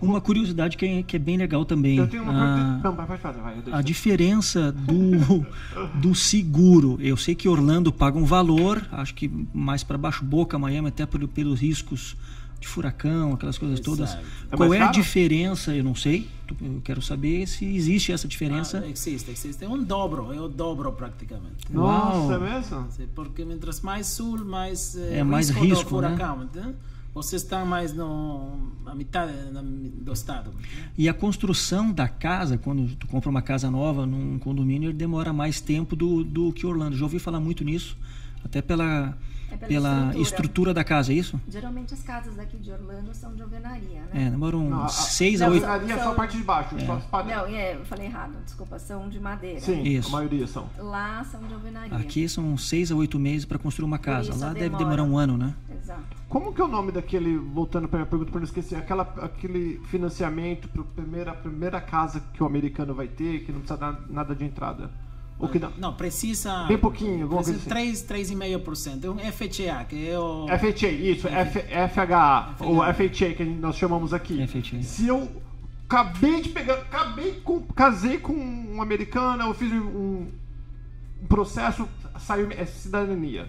Uma 0.00 0.20
curiosidade 0.20 0.76
que 0.76 0.84
é, 0.84 1.02
que 1.02 1.16
é 1.16 1.18
bem 1.18 1.36
legal 1.38 1.64
também. 1.64 1.96
Eu 1.96 2.06
tenho 2.06 2.22
uma 2.22 2.32
Ah, 2.32 2.54
pergunta. 2.54 2.88
Não, 2.88 2.94
vai, 2.96 3.06
vai 3.06 3.18
fazer, 3.18 3.40
vai. 3.40 3.54
deixa. 3.54 3.76
a 3.78 3.80
diferença 3.82 4.70
do, 4.72 5.46
do 6.00 6.14
seguro. 6.14 6.98
Eu 7.00 7.16
sei 7.16 7.34
que 7.34 7.48
Orlando 7.48 7.90
paga 7.92 8.18
um 8.18 8.24
valor, 8.26 8.86
acho 8.92 9.14
que 9.14 9.30
mais 9.54 9.82
para 9.82 9.96
baixo, 9.96 10.22
Boca, 10.24 10.58
Miami, 10.58 10.88
até 10.88 11.06
por- 11.06 11.26
pelos 11.28 11.60
riscos 11.60 12.14
de 12.60 12.66
furacão, 12.68 13.34
aquelas 13.34 13.56
coisas 13.58 13.80
todas. 13.80 14.14
É 14.50 14.56
Qual 14.56 14.72
é 14.72 14.78
a 14.78 14.86
caro? 14.86 14.92
diferença? 14.94 15.74
Eu 15.74 15.84
não 15.84 15.94
sei. 15.94 16.28
Eu 16.60 16.80
quero 16.82 17.00
saber 17.02 17.46
se 17.46 17.64
existe 17.64 18.12
essa 18.12 18.26
diferença. 18.28 18.82
Ah, 18.84 18.88
existe, 18.90 19.30
existe. 19.30 19.64
É 19.64 19.68
um 19.68 19.82
dobro, 19.82 20.32
é 20.32 20.40
o 20.40 20.48
dobro 20.48 20.90
praticamente. 20.92 21.70
Nossa, 21.70 22.18
Uau. 22.18 22.32
é 22.34 22.38
mesmo? 22.38 22.88
Porque 23.14 23.44
mientras 23.44 23.80
mais 23.82 24.06
sul, 24.06 24.44
mais 24.44 24.96
eh, 24.96 25.18
É 25.18 25.24
mais 25.24 25.48
do 25.50 25.54
risco, 25.60 26.00
né? 26.00 26.08
furacão, 26.08 26.44
entende? 26.44 26.74
Você 27.16 27.36
está 27.36 27.64
mais 27.64 27.94
no 27.94 28.58
a 28.84 28.94
metade 28.94 29.32
na- 29.50 29.62
do 29.62 30.12
estado. 30.12 30.50
E 30.98 31.08
a 31.08 31.14
construção 31.14 31.90
da 31.90 32.06
casa, 32.06 32.58
quando 32.58 32.94
tu 32.96 33.06
compra 33.06 33.30
uma 33.30 33.40
casa 33.40 33.70
nova 33.70 34.04
num 34.04 34.38
condomínio, 34.38 34.92
demora 34.92 35.32
mais 35.32 35.58
tempo 35.58 35.96
do, 35.96 36.22
do 36.22 36.52
que 36.52 36.66
Orlando. 36.66 36.94
Já 36.94 37.04
ouvi 37.04 37.18
falar 37.18 37.40
muito 37.40 37.64
nisso, 37.64 37.96
até 38.44 38.60
pela, 38.60 39.16
É 39.50 39.56
pela 39.56 39.68
pela 39.68 39.96
estrutura. 39.98 40.22
estrutura. 40.22 40.74
da 40.74 40.84
casa, 40.84 41.12
é 41.12 41.16
isso? 41.16 41.40
Geralmente 41.48 41.94
as 41.94 42.02
casas 42.02 42.34
daqui 42.34 42.56
de 42.56 42.70
Orlando 42.72 43.14
são 43.14 43.34
de 43.34 43.42
alvenaria, 43.42 44.00
né? 44.12 44.26
É, 44.26 44.30
demoram 44.30 44.68
Não, 44.68 44.84
a- 44.84 44.88
seis 44.88 45.40
a 45.40 45.46
a 45.46 45.50
oito. 45.50 45.64
alvenaria 45.64 45.94
é 45.94 46.02
só 46.04 46.10
a 46.10 46.14
parte 46.14 46.36
de 46.36 46.42
baixo, 46.42 46.76
só 46.84 46.92
as 46.94 47.04
paredes. 47.04 47.36
Não, 47.36 47.46
é, 47.46 47.74
eu 47.76 47.84
falei 47.84 48.06
errado, 48.06 48.34
desculpa, 48.44 48.78
são 48.78 49.08
de 49.08 49.20
madeira. 49.20 49.60
Sim, 49.60 49.82
Isso. 49.82 50.08
a 50.08 50.12
maioria 50.12 50.46
são. 50.46 50.68
Lá 50.78 51.24
são 51.24 51.40
de 51.42 51.54
alvenaria. 51.54 51.96
Aqui 51.96 52.28
são 52.28 52.56
seis 52.58 52.90
a 52.90 52.94
oito 52.96 53.18
meses 53.18 53.44
para 53.44 53.58
construir 53.58 53.86
uma 53.86 53.98
casa. 53.98 54.32
Lá 54.34 54.52
deve 54.52 54.60
demora. 54.70 54.78
demorar 54.84 55.02
um 55.04 55.16
ano, 55.16 55.36
né? 55.38 55.54
Exato. 55.80 56.16
Como 56.28 56.52
que 56.52 56.60
é 56.60 56.64
o 56.64 56.68
nome 56.68 56.90
daquele, 56.90 57.36
voltando 57.38 57.86
para 57.88 57.98
minha 58.00 58.06
pergunta 58.10 58.30
para 58.32 58.40
não 58.40 58.44
esquecer, 58.46 58.74
aquela, 58.76 59.02
aquele 59.22 59.80
financiamento 59.88 60.68
para 60.68 60.82
primeira, 60.82 61.32
primeira 61.32 61.80
casa 61.80 62.20
que 62.34 62.42
o 62.42 62.46
americano 62.46 62.92
vai 62.94 63.06
ter, 63.06 63.44
que 63.44 63.52
não 63.52 63.60
precisa 63.60 63.78
dar 63.78 64.00
nada 64.10 64.34
de 64.34 64.44
entrada? 64.44 64.90
Ou 65.38 65.48
que 65.48 65.58
não? 65.58 65.70
Não, 65.76 65.92
precisa. 65.92 66.64
Bem 66.64 66.78
pouquinho, 66.78 67.24
alguma 67.24 67.42
coisa 67.42 67.58
precisa 67.58 68.04
3, 68.06 68.30
3,5%. 68.38 69.04
É 69.04 69.10
um 69.10 69.18
FHA, 69.18 69.84
que 69.84 70.08
é 70.08 70.18
o. 70.18 70.46
FHA, 70.48 70.88
isso, 70.88 71.28
F, 71.28 71.60
FHA, 71.60 72.56
ou 72.60 72.82
FHA 72.82 73.34
que 73.36 73.44
nós 73.44 73.76
chamamos 73.76 74.14
aqui. 74.14 74.46
FHA. 74.46 74.82
Se 74.82 75.06
eu 75.06 75.30
acabei 75.86 76.40
de 76.40 76.48
pegar, 76.48 76.74
acabei 76.74 77.32
com, 77.44 77.60
casei 77.62 78.18
com 78.18 78.32
um 78.32 78.80
americano, 78.80 79.44
eu 79.44 79.54
fiz 79.54 79.70
um, 79.72 80.26
um 81.22 81.26
processo, 81.28 81.86
saiu 82.18 82.50
é 82.50 82.64
cidadania. 82.64 83.48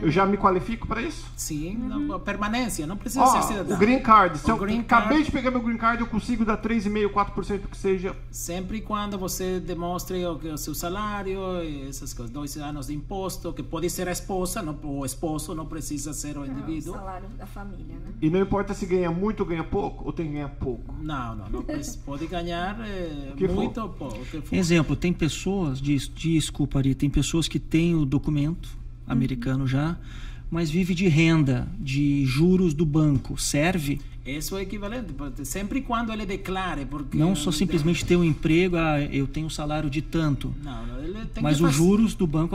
Eu 0.00 0.10
já 0.12 0.24
me 0.24 0.36
qualifico 0.36 0.86
para 0.86 1.02
isso? 1.02 1.26
Sim, 1.36 1.74
não, 1.76 2.12
a 2.14 2.20
permanência, 2.20 2.86
não 2.86 2.96
precisa 2.96 3.22
Ó, 3.24 3.26
ser 3.26 3.42
cidadão. 3.48 3.76
o 3.76 3.78
green 3.80 3.98
card, 4.00 4.38
se 4.38 4.46
O 4.46 4.50
eu 4.54 4.56
green 4.56 4.80
acabei 4.80 5.08
card- 5.08 5.24
de 5.24 5.32
pegar 5.32 5.50
meu 5.50 5.60
green 5.60 5.76
card, 5.76 6.00
eu 6.00 6.06
consigo 6.06 6.44
dar 6.44 6.56
3,5, 6.56 7.08
4% 7.10 7.66
que 7.68 7.76
seja. 7.76 8.14
Sempre 8.30 8.78
e 8.78 8.80
quando 8.80 9.18
você 9.18 9.58
demonstre 9.58 10.24
o, 10.24 10.34
o 10.54 10.56
seu 10.58 10.72
salário, 10.72 11.40
essas 11.88 12.14
coisas, 12.14 12.32
dois 12.32 12.56
anos 12.56 12.86
de 12.86 12.94
imposto, 12.94 13.52
que 13.52 13.62
pode 13.62 13.90
ser 13.90 14.06
a 14.08 14.12
esposa 14.12 14.62
não, 14.62 14.78
ou 14.84 15.00
o 15.00 15.04
esposo, 15.04 15.52
não 15.52 15.66
precisa 15.66 16.12
ser 16.12 16.38
o 16.38 16.44
É 16.44 16.48
o 16.48 16.52
indivíduo. 16.52 16.94
salário 16.94 17.28
da 17.36 17.46
família, 17.46 17.96
né? 17.96 18.12
E 18.22 18.30
não 18.30 18.40
importa 18.40 18.74
se 18.74 18.86
ganha 18.86 19.10
muito 19.10 19.40
ou 19.40 19.46
ganha 19.46 19.64
pouco, 19.64 20.04
ou 20.06 20.12
tem 20.12 20.26
que 20.26 20.32
ganhar 20.34 20.48
pouco. 20.50 20.94
Não, 21.02 21.34
não, 21.34 21.48
não 21.50 21.64
pode 22.06 22.26
ganhar 22.28 22.78
eh, 22.86 23.32
Que 23.36 23.48
for. 23.48 23.54
muito 23.56 23.80
ou 23.80 23.88
pouco. 23.88 24.14
o 24.16 24.24
que 24.24 24.40
for. 24.42 24.54
Exemplo, 24.54 24.94
tem 24.94 25.12
pessoas, 25.12 25.80
diz, 25.80 26.06
desculpa 26.08 26.78
Ari, 26.78 26.94
tem 26.94 27.10
pessoas 27.10 27.48
que 27.48 27.58
têm 27.58 27.96
o 27.96 28.04
documento 28.06 28.77
americano 29.08 29.66
já, 29.66 29.96
mas 30.50 30.70
vive 30.70 30.94
de 30.94 31.08
renda, 31.08 31.68
de 31.78 32.24
juros 32.24 32.74
do 32.74 32.84
banco. 32.84 33.38
Serve? 33.38 34.00
Isso 34.24 34.56
é 34.56 34.62
equivalente, 34.62 35.14
sempre 35.44 35.78
e 35.78 35.82
quando 35.82 36.12
ele 36.12 36.26
declare, 36.26 36.84
porque 36.84 37.16
Não 37.16 37.34
só 37.34 37.50
simplesmente 37.50 38.04
ter 38.04 38.14
um 38.16 38.22
emprego, 38.22 38.76
ah, 38.76 39.00
eu 39.00 39.26
tenho 39.26 39.46
um 39.46 39.50
salário 39.50 39.88
de 39.88 40.02
tanto, 40.02 40.54
Não, 40.62 40.86
não, 40.86 41.02
ele 41.02 41.24
tem 41.32 41.42
mas 41.42 41.60
os 41.62 41.72
juros 41.72 42.14
do 42.14 42.26
banco 42.26 42.54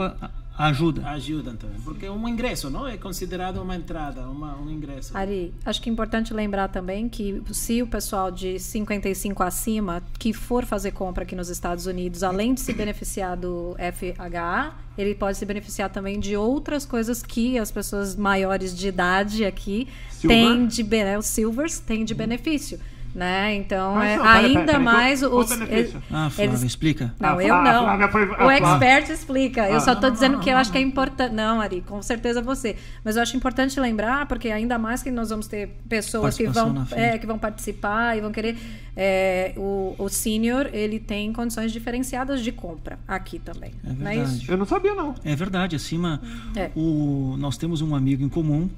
ajuda. 0.56 1.06
ajudam 1.08 1.56
também, 1.56 1.80
porque 1.80 2.06
é 2.06 2.10
um 2.10 2.28
ingresso, 2.28 2.70
não 2.70 2.86
é 2.86 2.96
considerado 2.96 3.60
uma 3.60 3.74
entrada, 3.74 4.22
uma, 4.28 4.56
um 4.56 4.70
ingresso. 4.70 5.16
Ari, 5.16 5.52
acho 5.64 5.82
que 5.82 5.88
é 5.88 5.92
importante 5.92 6.32
lembrar 6.32 6.68
também 6.68 7.08
que 7.08 7.42
se 7.52 7.82
o 7.82 7.86
pessoal 7.86 8.30
de 8.30 8.58
55 8.58 9.42
acima 9.42 10.02
que 10.18 10.32
for 10.32 10.64
fazer 10.64 10.92
compra 10.92 11.24
aqui 11.24 11.34
nos 11.34 11.48
Estados 11.48 11.86
Unidos, 11.86 12.22
além 12.22 12.54
de 12.54 12.60
se 12.60 12.72
beneficiar 12.72 13.36
do 13.36 13.76
FHA, 13.78 14.74
ele 14.96 15.14
pode 15.14 15.36
se 15.36 15.44
beneficiar 15.44 15.90
também 15.90 16.20
de 16.20 16.36
outras 16.36 16.86
coisas 16.86 17.22
que 17.22 17.58
as 17.58 17.70
pessoas 17.70 18.14
maiores 18.14 18.76
de 18.76 18.88
idade 18.88 19.44
aqui 19.44 19.88
Silver? 20.10 20.38
têm 20.38 20.66
de 20.66 20.84
né, 20.84 21.18
os 21.18 21.26
silvers 21.26 21.78
têm 21.80 22.04
de 22.04 22.14
benefício. 22.14 22.78
Né? 23.14 23.54
Então, 23.54 23.94
Mas 23.94 24.10
é, 24.10 24.16
não, 24.16 24.24
ainda 24.24 24.48
pera, 24.60 24.66
pera, 24.66 24.78
mais 24.80 25.22
os. 25.22 25.50
o 25.52 25.56
benefício? 25.56 26.02
Ah, 26.10 26.28
Flávia, 26.30 26.50
eles- 26.50 26.62
explica. 26.64 27.14
Não, 27.20 27.38
A 27.38 27.44
eu 27.44 27.54
não. 27.54 27.84
Flávia 27.84 28.08
foi- 28.08 28.34
a 28.36 28.46
o 28.46 28.50
expert 28.50 29.08
explica. 29.10 29.68
Eu 29.68 29.76
Ah. 29.76 29.80
só 29.80 29.94
tô 29.94 30.10
dizendo 30.10 30.40
que 30.40 30.50
eu 30.50 30.56
acho 30.56 30.72
que 30.72 30.78
é 30.78 30.80
importante. 30.80 31.32
Não, 31.32 31.60
Ari, 31.60 31.80
com 31.82 32.02
certeza 32.02 32.42
você. 32.42 32.74
Mas 33.04 33.14
eu 33.14 33.22
acho 33.22 33.36
importante 33.36 33.78
lembrar, 33.78 34.26
porque 34.26 34.48
ainda 34.50 34.78
mais 34.78 35.00
que 35.00 35.12
nós 35.12 35.30
vamos 35.30 35.46
ter 35.46 35.68
pessoas 35.88 36.36
que 36.36 36.48
vão, 36.48 36.84
é, 36.90 37.16
que 37.16 37.24
vão 37.26 37.38
participar 37.38 38.16
e 38.18 38.20
vão 38.20 38.32
querer. 38.32 38.56
é, 38.96 39.52
o, 39.56 39.94
o 39.98 40.08
senior, 40.08 40.70
ele 40.72 41.00
tem 41.00 41.32
condições 41.32 41.72
diferenciadas 41.72 42.40
de 42.42 42.52
compra 42.52 42.96
aqui 43.08 43.38
também. 43.40 43.72
É 43.84 43.88
não 43.92 44.06
é 44.08 44.14
verdade. 44.14 44.36
isso? 44.42 44.50
Eu 44.52 44.56
não 44.56 44.64
sabia, 44.66 44.94
não. 44.94 45.14
É 45.24 45.34
verdade, 45.34 45.74
acima 45.74 46.20
É. 46.56 46.70
o, 46.76 47.34
nós 47.38 47.56
temos 47.56 47.80
um 47.80 47.94
amigo 47.94 48.22
em 48.22 48.28
comum. 48.28 48.68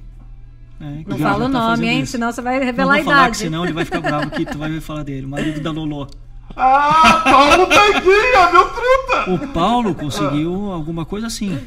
Que 0.77 1.09
Não 1.09 1.17
fala 1.17 1.45
o 1.47 1.51
tá 1.51 1.59
nome, 1.69 1.87
hein? 1.87 2.01
isso. 2.01 2.11
Senão 2.13 2.31
você 2.31 2.41
vai 2.41 2.59
Não 2.59 2.65
revelar 2.65 2.93
vou 2.93 3.01
a 3.01 3.03
falar, 3.03 3.15
que 3.17 3.21
idade. 3.23 3.37
senão 3.37 3.63
ele 3.63 3.73
vai 3.73 3.85
ficar 3.85 4.01
bravo 4.01 4.29
que 4.31 4.45
tu 4.45 4.57
vai 4.57 4.79
falar 4.79 5.03
dele. 5.03 5.25
O 5.25 5.29
marido 5.29 5.59
da 5.61 5.71
Lolô. 5.71 6.07
Ah, 6.59 7.21
Paulo 7.23 7.67
Tanguinha, 7.67 8.51
meu 8.51 8.69
truta! 8.69 9.31
O 9.31 9.47
Paulo 9.53 9.93
conseguiu 9.93 10.71
alguma 10.71 11.05
coisa 11.05 11.27
assim. 11.27 11.59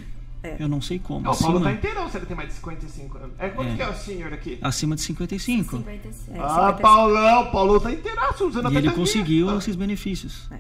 É. 0.42 0.56
Eu 0.58 0.68
não 0.68 0.80
sei 0.80 0.98
como. 0.98 1.20
Não, 1.20 1.32
o 1.32 1.36
Paulo 1.38 1.60
tá 1.60 1.66
acima, 1.68 1.78
inteirão 1.78 2.10
se 2.10 2.16
ele 2.16 2.26
tem 2.26 2.34
mais 2.36 2.48
de 2.48 2.54
55 2.54 3.18
anos. 3.18 3.30
É 3.38 3.48
quanto 3.50 3.70
É. 3.72 3.74
que 3.76 3.82
é 3.82 3.88
o 3.88 3.94
senior 3.94 4.32
aqui? 4.32 4.58
acima 4.62 4.96
de 4.96 5.02
55. 5.02 5.76
55. 5.76 6.32
É, 6.36 6.40
Ah, 6.42 6.48
55. 6.48 6.80
Paulão, 6.80 7.42
o 7.42 7.52
Paulo 7.52 7.78
tá 7.78 7.92
inteiraço 7.92 8.46
usando 8.48 8.66
a 8.66 8.70
E 8.72 8.76
ele 8.78 8.90
conseguiu 8.90 9.50
Ah. 9.50 9.56
esses 9.58 9.76
benefícios. 9.76 10.48
É, 10.50 10.56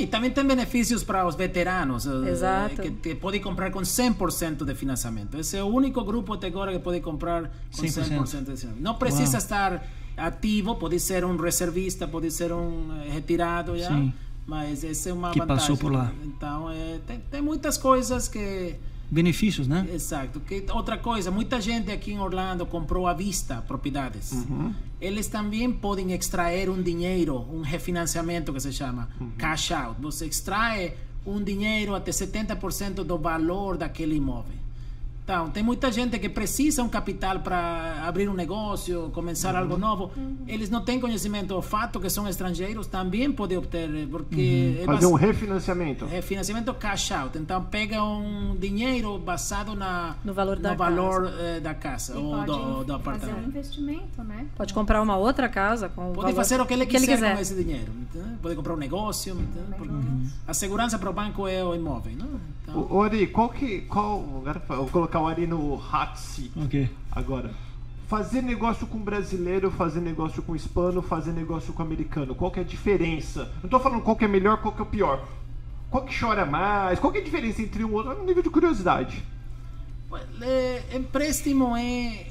e 0.00 0.06
também 0.06 0.30
tem 0.30 0.44
benefícios 0.44 1.02
para 1.04 1.26
os 1.26 1.34
veteranos, 1.34 2.06
eh, 2.06 2.30
Exato. 2.30 2.82
que, 2.82 2.90
que 2.90 3.14
pode 3.14 3.40
comprar 3.40 3.70
com 3.70 3.80
100% 3.80 4.64
de 4.64 4.74
financiamento. 4.74 5.38
Esse 5.38 5.56
é 5.56 5.62
o 5.62 5.66
único 5.66 6.02
grupo 6.04 6.32
até 6.34 6.46
agora 6.48 6.72
que 6.72 6.78
pode 6.78 7.00
comprar 7.00 7.50
com 7.74 7.82
100%. 7.82 8.02
100% 8.04 8.04
de 8.04 8.30
financiamento. 8.30 8.80
Não 8.80 8.94
precisa 8.94 9.32
Uau. 9.32 9.38
estar 9.38 9.86
ativo, 10.16 10.76
pode 10.76 10.98
ser 11.00 11.24
um 11.24 11.36
reservista, 11.36 12.06
pode 12.06 12.30
ser 12.30 12.52
um 12.52 12.90
eh, 13.04 13.10
retirado 13.10 13.76
já, 13.78 13.88
Sim. 13.88 14.12
mas 14.46 14.84
essa 14.84 15.10
é 15.10 15.12
uma 15.12 15.30
Que 15.30 15.40
vantagem. 15.40 15.60
passou 15.60 15.76
por 15.76 15.92
lá. 15.92 16.12
Então, 16.24 16.70
é, 16.70 16.98
tem, 17.06 17.20
tem 17.30 17.42
muitas 17.42 17.76
coisas 17.76 18.28
que 18.28 18.76
Benefícios, 19.10 19.68
né? 19.68 19.86
Exato. 19.92 20.40
Que 20.40 20.64
outra 20.72 20.98
coisa, 20.98 21.30
muita 21.30 21.60
gente 21.60 21.90
aqui 21.90 22.12
em 22.12 22.18
Orlando 22.18 22.66
comprou 22.66 23.06
à 23.06 23.14
vista 23.14 23.62
propriedades. 23.62 24.32
Eles 25.00 25.26
também 25.28 25.70
podem 25.70 26.12
extrair 26.12 26.68
um 26.70 26.82
dinheiro, 26.82 27.46
um 27.52 27.60
refinanciamento 27.60 28.52
que 28.52 28.60
se 28.60 28.72
chama 28.72 29.08
cash 29.38 29.72
out. 29.72 30.00
Você 30.00 30.26
extrai 30.26 30.94
um 31.26 31.42
dinheiro 31.42 31.94
até 31.94 32.10
70% 32.10 33.04
do 33.04 33.18
valor 33.18 33.76
daquele 33.76 34.16
imóvel. 34.16 34.63
Então, 35.24 35.48
tem 35.48 35.62
muita 35.62 35.90
gente 35.90 36.18
que 36.18 36.28
precisa 36.28 36.82
um 36.82 36.88
capital 36.88 37.40
para 37.40 38.04
abrir 38.06 38.28
um 38.28 38.34
negócio, 38.34 39.10
começar 39.14 39.56
algo 39.56 39.78
novo. 39.78 40.10
Eles 40.46 40.68
não 40.68 40.82
têm 40.84 41.00
conhecimento. 41.00 41.56
O 41.56 41.62
fato 41.62 41.98
que 41.98 42.10
são 42.10 42.28
estrangeiros 42.28 42.86
também 42.86 43.32
podem 43.32 43.56
obter, 43.56 43.88
porque 44.10 44.80
é 44.82 44.84
Fazer 44.84 45.06
um 45.06 45.14
refinanciamento. 45.14 46.04
é 46.12 46.20
financiamento 46.20 46.74
cash 46.74 47.10
out. 47.12 47.38
Então 47.38 47.64
pega 47.64 48.04
um 48.04 48.54
dinheiro 48.54 49.18
basado 49.18 49.74
na, 49.74 50.14
No 50.22 50.34
valor 50.34 50.58
da 50.58 50.74
valor 50.74 51.32
eh, 51.40 51.58
da 51.58 51.72
casa 51.72 52.18
ou 52.18 52.30
pode 52.36 52.46
do, 52.46 52.52
do 52.52 52.62
fazer 52.74 52.92
um 52.92 52.94
apartamento. 52.96 53.48
investimento, 53.48 54.22
né? 54.24 54.46
Pode 54.54 54.74
comprar 54.74 55.00
uma 55.00 55.16
outra 55.16 55.48
casa 55.48 55.88
com 55.88 56.02
o 56.10 56.12
Pode 56.12 56.16
valor 56.32 56.36
fazer 56.36 56.60
o 56.60 56.66
que 56.66 56.74
ele 56.74 56.84
que 56.84 56.98
quiser, 57.00 57.34
com 57.34 57.40
esse 57.40 57.54
dinheiro. 57.54 57.90
entende? 57.98 58.36
Pode 58.42 58.56
comprar 58.56 58.74
um 58.74 58.78
negócio. 58.78 59.34
Uhum. 59.34 60.26
A 60.46 60.52
segurança 60.52 60.98
para 60.98 61.08
o 61.08 61.12
banco 61.14 61.48
é 61.48 61.64
o 61.64 61.74
imóvel. 61.74 62.12
Não? 62.18 62.28
Então, 62.62 62.76
O, 62.90 62.96
o 62.96 63.02
Ari, 63.02 63.26
qual 63.28 63.48
que. 63.48 63.80
Qual, 63.82 64.20
vou 64.68 64.86
colocar 64.88 65.13
o 65.20 65.26
Ari 65.26 65.46
no 65.46 65.74
hot 65.74 66.18
seat 66.18 66.52
Ok. 66.56 66.90
agora. 67.10 67.50
Fazer 68.06 68.42
negócio 68.42 68.86
com 68.86 68.98
brasileiro, 68.98 69.70
fazer 69.70 70.00
negócio 70.00 70.42
com 70.42 70.54
hispano, 70.54 71.00
fazer 71.00 71.32
negócio 71.32 71.72
com 71.72 71.82
americano. 71.82 72.34
Qual 72.34 72.50
que 72.50 72.60
é 72.60 72.62
a 72.62 72.66
diferença? 72.66 73.50
Não 73.62 73.70
tô 73.70 73.80
falando 73.80 74.02
qual 74.02 74.14
que 74.16 74.24
é 74.24 74.28
melhor, 74.28 74.58
qual 74.60 74.74
que 74.74 74.80
é 74.80 74.82
o 74.82 74.86
pior. 74.86 75.26
Qual 75.90 76.04
que 76.04 76.18
chora 76.18 76.44
mais? 76.44 76.98
Qual 76.98 77.12
que 77.12 77.18
é 77.18 77.20
a 77.22 77.24
diferença 77.24 77.62
entre 77.62 77.84
um 77.84 77.88
e 77.88 77.92
outro? 77.92 78.12
É 78.12 78.14
um 78.16 78.24
nível 78.24 78.42
de 78.42 78.50
curiosidade. 78.50 79.22
é, 80.42 80.96
empréstimo 80.96 81.76
é 81.76 82.26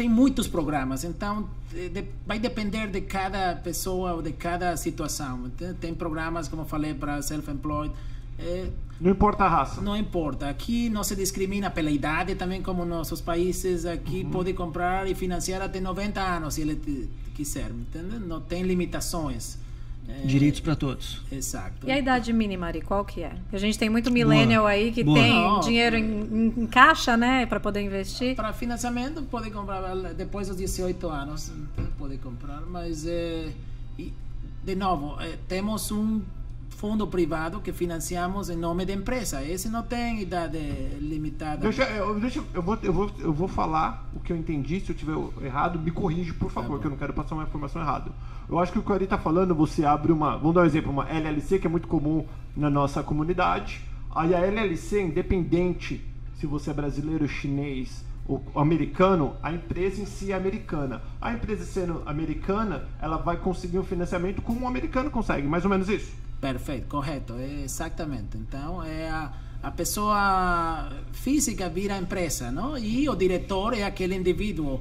tem 0.00 0.08
muitos 0.08 0.48
programas, 0.48 1.04
então 1.04 1.46
eh, 1.74 1.90
de, 1.90 2.04
vai 2.26 2.38
depender 2.38 2.86
de 2.86 3.02
cada 3.02 3.54
pessoa 3.56 4.14
ou 4.14 4.22
de 4.22 4.32
cada 4.32 4.74
situação. 4.74 5.50
Tem, 5.50 5.74
tem 5.74 5.94
programas, 5.94 6.48
como 6.48 6.64
falei, 6.64 6.94
para 6.94 7.20
self-employed. 7.20 7.92
É, 8.38 8.70
não 9.00 9.10
importa 9.10 9.44
a 9.44 9.48
raça. 9.48 9.80
Não 9.80 9.96
importa. 9.96 10.48
Aqui 10.48 10.90
não 10.90 11.02
se 11.02 11.16
discrimina 11.16 11.70
pela 11.70 11.90
idade, 11.90 12.34
também 12.34 12.60
como 12.60 12.84
nos 12.84 12.98
nossos 12.98 13.20
países. 13.20 13.86
Aqui 13.86 14.22
uhum. 14.24 14.30
pode 14.30 14.52
comprar 14.52 15.08
e 15.08 15.14
financiar 15.14 15.62
até 15.62 15.80
90 15.80 16.20
anos, 16.20 16.54
se 16.54 16.60
ele 16.60 17.08
quiser. 17.34 17.70
Entende? 17.70 18.18
Não 18.18 18.40
tem 18.40 18.62
limitações. 18.62 19.58
É, 20.06 20.26
Direitos 20.26 20.60
para 20.60 20.76
todos. 20.76 21.22
Exato. 21.30 21.86
E 21.86 21.92
a 21.92 21.98
idade 21.98 22.32
mínima, 22.32 22.66
Ari, 22.66 22.82
qual 22.82 23.04
que 23.04 23.22
é? 23.22 23.32
A 23.52 23.58
gente 23.58 23.78
tem 23.78 23.88
muito 23.88 24.10
millennial 24.10 24.64
Boa. 24.64 24.72
aí 24.72 24.92
que 24.92 25.04
Boa. 25.04 25.18
tem 25.18 25.32
Não, 25.32 25.60
dinheiro 25.60 25.96
em, 25.96 26.52
em, 26.56 26.66
caixa, 26.66 27.16
né, 27.16 27.46
para 27.46 27.60
poder 27.60 27.80
investir. 27.80 28.34
Para 28.34 28.52
financiamento 28.52 29.22
pode 29.22 29.50
comprar 29.50 29.94
depois 30.14 30.48
dos 30.48 30.56
18 30.56 31.08
anos, 31.08 31.52
pode 31.98 32.18
comprar, 32.18 32.62
mas 32.62 33.06
é, 33.06 33.50
de 34.64 34.74
novo, 34.74 35.20
é, 35.20 35.38
temos 35.48 35.90
um 35.92 36.20
fundo 36.80 37.06
privado 37.06 37.60
que 37.60 37.74
financiamos 37.74 38.48
em 38.48 38.56
nome 38.56 38.86
da 38.86 38.94
empresa. 38.94 39.44
Esse 39.44 39.68
não 39.68 39.82
tem 39.82 40.22
idade 40.22 40.58
limitada. 40.98 41.58
Deixa, 41.58 41.82
eu, 41.82 42.18
deixa, 42.18 42.42
eu, 42.54 42.62
vou, 42.62 42.78
eu, 42.82 42.92
vou, 42.92 43.10
eu 43.18 43.32
vou 43.34 43.46
falar 43.46 44.08
o 44.14 44.20
que 44.20 44.32
eu 44.32 44.36
entendi. 44.36 44.80
Se 44.80 44.92
eu 44.92 44.96
tiver 44.96 45.14
errado, 45.44 45.78
me 45.78 45.90
corrige, 45.90 46.32
por 46.32 46.50
favor, 46.50 46.76
tá 46.76 46.80
que 46.80 46.86
eu 46.86 46.90
não 46.90 46.96
quero 46.96 47.12
passar 47.12 47.34
uma 47.34 47.44
informação 47.44 47.82
errada. 47.82 48.10
Eu 48.48 48.58
acho 48.58 48.72
que 48.72 48.78
o 48.78 48.82
que 48.82 48.90
o 48.90 48.94
Ari 48.94 49.04
está 49.04 49.18
falando, 49.18 49.54
você 49.54 49.84
abre 49.84 50.10
uma. 50.10 50.38
Vamos 50.38 50.54
dar 50.54 50.62
um 50.62 50.64
exemplo, 50.64 50.90
uma 50.90 51.06
LLC, 51.06 51.58
que 51.58 51.66
é 51.66 51.70
muito 51.70 51.86
comum 51.86 52.26
na 52.56 52.70
nossa 52.70 53.02
comunidade. 53.02 53.82
Aí 54.14 54.34
a 54.34 54.38
LLC, 54.38 55.02
independente 55.02 56.02
se 56.36 56.46
você 56.46 56.70
é 56.70 56.74
brasileiro, 56.74 57.28
chinês 57.28 58.06
ou 58.26 58.42
americano, 58.54 59.36
a 59.42 59.52
empresa 59.52 60.00
em 60.00 60.06
si 60.06 60.32
é 60.32 60.34
americana. 60.34 61.02
A 61.20 61.34
empresa 61.34 61.62
sendo 61.62 62.02
americana, 62.06 62.88
ela 63.02 63.18
vai 63.18 63.36
conseguir 63.36 63.78
um 63.78 63.84
financiamento 63.84 64.40
como 64.40 64.62
um 64.62 64.68
americano 64.68 65.10
consegue, 65.10 65.46
mais 65.46 65.64
ou 65.64 65.70
menos 65.70 65.86
isso. 65.86 66.29
Perfeito, 66.40 66.86
correto, 66.86 67.34
é 67.34 67.62
exatamente. 67.64 68.36
Então, 68.36 68.82
é 68.82 69.10
a, 69.10 69.32
a 69.62 69.70
pessoa 69.70 70.90
física 71.12 71.68
vira 71.68 71.94
a 71.94 71.98
empresa, 71.98 72.50
não? 72.50 72.78
E 72.78 73.08
o 73.08 73.14
diretor 73.14 73.74
é 73.74 73.82
aquele 73.82 74.14
indivíduo 74.14 74.80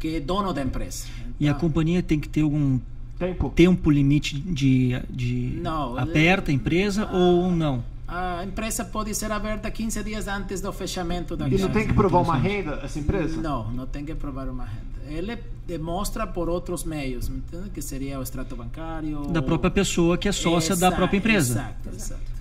que 0.00 0.16
é 0.16 0.20
dono 0.20 0.52
da 0.52 0.62
empresa. 0.62 1.06
Então, 1.20 1.34
e 1.38 1.48
a 1.48 1.54
companhia 1.54 2.02
tem 2.02 2.18
que 2.18 2.28
ter 2.28 2.40
algum 2.40 2.80
tempo, 3.18 3.50
tempo 3.50 3.90
limite 3.90 4.38
de, 4.38 4.98
de 5.10 5.58
não, 5.62 5.98
aberta 5.98 6.50
a 6.50 6.54
empresa 6.54 7.04
a, 7.04 7.16
ou 7.16 7.50
não? 7.50 7.84
A 8.08 8.44
empresa 8.44 8.84
pode 8.84 9.14
ser 9.14 9.30
aberta 9.30 9.70
15 9.70 10.02
dias 10.04 10.28
antes 10.28 10.60
do 10.60 10.72
fechamento 10.72 11.36
da 11.36 11.48
E 11.48 11.58
não 11.58 11.70
tem 11.70 11.86
que 11.86 11.92
provar 11.92 12.20
uma 12.20 12.36
renda 12.36 12.80
essa 12.82 12.98
empresa? 12.98 13.40
Não, 13.40 13.70
não 13.72 13.86
tem 13.86 14.04
que 14.04 14.14
provar 14.14 14.48
uma 14.48 14.64
renda 14.64 14.93
ele 15.08 15.36
demonstra 15.66 16.26
por 16.26 16.48
outros 16.48 16.84
meios, 16.84 17.28
entende? 17.28 17.70
que 17.70 17.80
seria 17.80 18.18
o 18.18 18.22
extrato 18.22 18.54
bancário. 18.54 19.26
Da 19.28 19.42
própria 19.42 19.70
pessoa 19.70 20.18
que 20.18 20.28
é 20.28 20.32
sócia 20.32 20.76
da 20.76 20.92
própria 20.92 21.18
empresa. 21.18 21.54
Exato, 21.54 21.88
exato. 21.94 22.34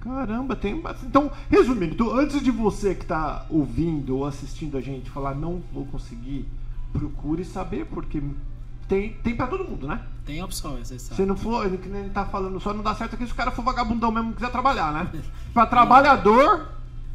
Caramba, 0.00 0.54
tem 0.54 0.82
Então, 1.04 1.30
resumindo, 1.50 1.94
então, 1.94 2.14
antes 2.14 2.42
de 2.42 2.50
você 2.50 2.94
que 2.94 3.04
está 3.04 3.46
ouvindo 3.48 4.18
ou 4.18 4.26
assistindo 4.26 4.76
a 4.76 4.80
gente 4.80 5.08
falar 5.08 5.34
não 5.34 5.62
vou 5.72 5.86
conseguir, 5.86 6.46
procure 6.92 7.42
saber, 7.42 7.86
porque 7.86 8.22
tem, 8.86 9.14
tem 9.14 9.34
para 9.34 9.46
todo 9.46 9.64
mundo, 9.64 9.88
né? 9.88 10.02
Tem 10.26 10.42
opções, 10.42 10.90
exato. 10.90 11.16
Se 11.16 11.24
não 11.24 11.36
for, 11.36 11.64
ele 11.64 11.78
que 11.78 11.88
nem 11.88 12.08
tá 12.10 12.26
falando, 12.26 12.60
só 12.60 12.74
não 12.74 12.82
dá 12.82 12.94
certo 12.94 13.14
aqui 13.14 13.26
se 13.26 13.32
o 13.32 13.34
cara 13.34 13.50
for 13.50 13.64
vagabundão 13.64 14.10
mesmo 14.12 14.32
e 14.32 14.34
quiser 14.34 14.50
trabalhar, 14.50 14.92
né? 14.92 15.22
para 15.54 15.66
trabalhador. 15.66 16.68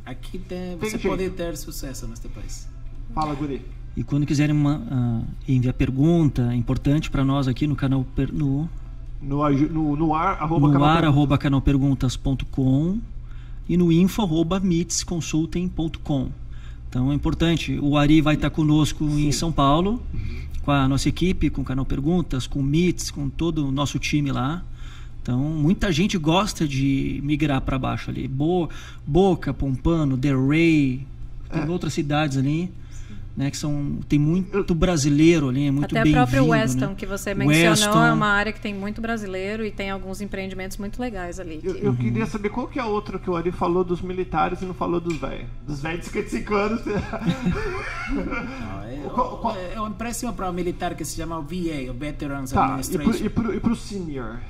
Aqui 0.03 0.39
tem, 0.39 0.77
tem 0.77 0.89
você 0.89 0.97
jeito. 0.97 1.07
pode 1.07 1.29
ter 1.29 1.55
sucesso 1.57 2.07
neste 2.07 2.27
país. 2.27 2.67
Fala, 3.13 3.35
Guri. 3.35 3.63
E 3.95 4.03
quando 4.03 4.25
quiserem 4.25 4.55
uma, 4.55 4.77
uh, 4.77 5.25
enviar 5.47 5.73
pergunta 5.73 6.55
importante 6.55 7.09
para 7.09 7.25
nós 7.25 7.47
aqui 7.47 7.67
no 7.67 7.75
canal 7.75 8.05
no 8.31 8.69
no, 9.21 9.49
no, 9.49 9.95
no 9.95 10.15
ar 10.15 10.41
arroba, 10.41 10.67
no 10.69 10.83
ar, 10.83 11.03
arroba 11.03 11.37
canalperguntas.com 11.37 12.99
e 13.67 13.75
no 13.77 13.91
info 13.91 14.21
arroba 14.21 14.59
mitsconsulting.com. 14.59 16.29
Então 16.87 17.11
é 17.11 17.15
importante. 17.15 17.77
O 17.81 17.97
Ari 17.97 18.21
vai 18.21 18.35
estar 18.35 18.49
conosco 18.49 19.07
Sim. 19.07 19.27
em 19.27 19.31
São 19.31 19.51
Paulo 19.51 20.01
uhum. 20.13 20.41
com 20.63 20.71
a 20.71 20.87
nossa 20.87 21.09
equipe, 21.09 21.49
com 21.49 21.61
o 21.61 21.65
canal 21.65 21.85
Perguntas, 21.85 22.47
com 22.47 22.59
o 22.59 22.63
MITS, 22.63 23.11
com 23.11 23.29
todo 23.29 23.67
o 23.67 23.71
nosso 23.71 23.99
time 23.99 24.31
lá. 24.31 24.63
Então, 25.21 25.39
muita 25.39 25.91
gente 25.91 26.17
gosta 26.17 26.67
de 26.67 27.19
migrar 27.23 27.61
para 27.61 27.77
baixo 27.77 28.09
ali. 28.09 28.27
Bo 28.27 28.69
Boca, 29.05 29.53
Pompano, 29.53 30.17
Delray, 30.17 31.05
tem 31.51 31.61
é. 31.61 31.69
outras 31.69 31.93
cidades 31.93 32.37
ali 32.37 32.71
né, 33.39 33.49
que 33.49 33.55
são 33.55 33.99
tem 34.09 34.19
muito 34.19 34.75
brasileiro 34.75 35.47
ali, 35.47 35.67
é 35.67 35.71
muito 35.71 35.97
Até 35.97 36.09
o 36.09 36.11
próprio 36.11 36.47
Weston 36.47 36.87
né? 36.87 36.95
que 36.97 37.05
você 37.05 37.33
mencionou 37.33 37.69
Weston. 37.69 38.05
é 38.05 38.11
uma 38.11 38.27
área 38.27 38.51
que 38.51 38.59
tem 38.59 38.73
muito 38.73 38.99
brasileiro 38.99 39.65
e 39.65 39.71
tem 39.71 39.89
alguns 39.89 40.19
empreendimentos 40.19 40.75
muito 40.75 41.01
legais 41.01 41.39
ali. 41.39 41.61
Eu, 41.63 41.77
eu 41.77 41.91
uhum. 41.91 41.95
queria 41.95 42.25
saber 42.25 42.49
qual 42.49 42.67
que 42.67 42.77
é 42.77 42.81
a 42.81 42.85
outra 42.85 43.17
que 43.17 43.29
o 43.29 43.37
Ari 43.37 43.53
falou 43.53 43.85
dos 43.85 44.01
militares 44.01 44.61
e 44.61 44.65
não 44.65 44.73
falou 44.73 44.99
dos 44.99 45.15
velhos. 45.15 45.47
Dos 45.65 45.79
velhos 45.79 46.01
de 46.01 46.05
55 46.07 46.53
anos. 46.53 46.85
não, 46.85 48.83
é, 48.83 49.07
qual, 49.15 49.55
é, 49.55 49.75
é 49.75 49.81
um 49.81 49.87
empréstimo 49.87 50.33
para 50.33 50.49
o 50.49 50.53
militar 50.53 50.93
que 50.95 51.05
se 51.05 51.15
chama 51.15 51.39
VA, 51.39 51.89
o 51.89 51.93
Veterans 51.93 52.51
tá, 52.51 52.65
Administration. 52.65 53.25
E 53.25 53.29
para 53.29 53.71
os 53.71 53.79
seniors? 53.79 54.41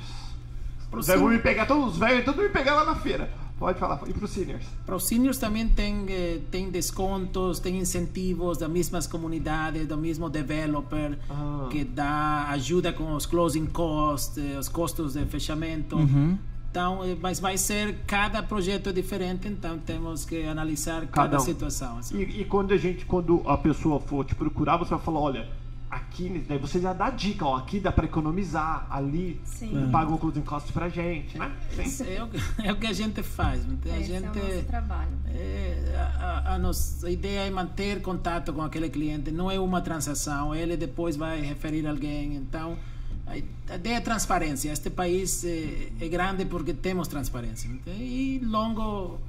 Os 0.92 1.06
velhos 1.06 1.22
vão 1.22 1.30
me 1.30 1.38
pegar, 1.38 1.68
todos 1.68 1.94
os 1.94 2.00
velhos, 2.00 2.26
todos 2.26 2.42
me 2.42 2.50
pegar 2.50 2.74
lá 2.74 2.86
na 2.86 2.96
feira. 2.96 3.30
Pode 3.60 3.78
falar. 3.78 4.00
E 4.08 4.14
para 4.14 4.24
os 4.24 4.32
seniors? 4.32 4.64
Para 4.86 4.96
os 4.96 5.04
seniors 5.04 5.38
também 5.38 5.68
tem, 5.68 6.06
eh, 6.08 6.40
tem 6.50 6.72
descontos, 6.72 7.60
tem 7.60 7.78
incentivos 7.78 8.58
das 8.58 8.70
mesmas 8.70 9.06
comunidades, 9.06 9.86
do 9.86 9.98
mesmo 9.98 10.30
developer, 10.30 11.20
ah. 11.30 11.68
que 11.70 11.84
dá 11.84 12.48
ajuda 12.52 12.94
com 12.94 13.14
os 13.14 13.26
closing 13.26 13.66
costs, 13.66 14.38
eh, 14.38 14.58
os 14.58 14.70
custos 14.70 15.14
de 15.14 15.26
fechamento. 15.26 15.98
Uhum. 15.98 16.38
Então, 16.72 17.04
eh, 17.04 17.18
mas 17.22 17.42
vai 17.42 17.58
ser 17.58 17.98
cada 18.08 18.42
projeto 18.42 18.90
é 18.90 18.94
diferente, 18.94 19.50
então 19.50 19.78
temos 19.78 20.24
que 20.24 20.44
analisar 20.44 21.02
cada, 21.08 21.12
cada 21.12 21.38
um. 21.38 21.40
situação. 21.42 21.98
Assim. 21.98 22.18
E, 22.18 22.42
e, 22.42 22.46
quando 22.46 22.74
a 22.74 22.78
gente, 22.78 23.06
quando 23.06 23.42
a 23.46 23.58
pessoa 23.58 24.00
for 24.00 24.24
te 24.24 24.36
procurar, 24.36 24.78
você 24.78 24.92
vai 24.92 25.00
falar, 25.00 25.20
olha, 25.20 25.50
aqui, 25.90 26.44
daí 26.48 26.58
você 26.58 26.80
já 26.80 26.94
dá 26.94 27.10
dica, 27.10 27.46
ó, 27.46 27.56
aqui 27.56 27.80
dá 27.80 27.92
para 27.92 28.06
economizar, 28.06 28.86
ali 28.90 29.42
Sim. 29.44 29.90
paga 29.92 30.14
o 30.14 30.18
closing 30.18 30.42
cost 30.42 30.72
pra 30.72 30.88
gente, 30.88 31.38
né? 31.38 31.52
Sim. 31.86 32.06
É, 32.08 32.24
o, 32.24 32.30
é 32.64 32.72
o 32.72 32.76
que 32.76 32.88
a 32.88 32.94
gente 32.94 33.24
faz. 33.24 33.66
A 33.66 33.98
Esse 33.98 34.08
gente, 34.08 34.38
é 34.38 34.42
o 34.42 34.46
nosso 34.46 34.66
trabalho. 34.66 35.12
É, 35.28 36.08
a, 36.20 36.54
a, 36.54 36.60
nossa 36.60 37.10
ideia 37.10 37.48
é 37.48 37.50
manter 37.50 38.02
contato 38.02 38.54
com 38.54 38.62
aquele 38.62 38.90
cliente, 38.90 39.32
não 39.32 39.50
é 39.50 39.60
uma 39.60 39.82
transação, 39.82 40.54
ele 40.54 40.78
depois 40.78 41.16
vai 41.16 41.42
referir 41.42 41.88
alguém, 41.88 42.36
então 42.36 42.78
a 43.26 43.38
ideia 43.76 43.98
é 43.98 44.02
transparência. 44.02 44.72
Este 44.72 44.92
país 44.92 45.44
é, 45.44 45.90
é 46.00 46.08
grande 46.08 46.46
porque 46.46 46.74
temos 46.74 47.08
transparência 47.08 47.70
e 47.88 48.40
longo 48.44 49.20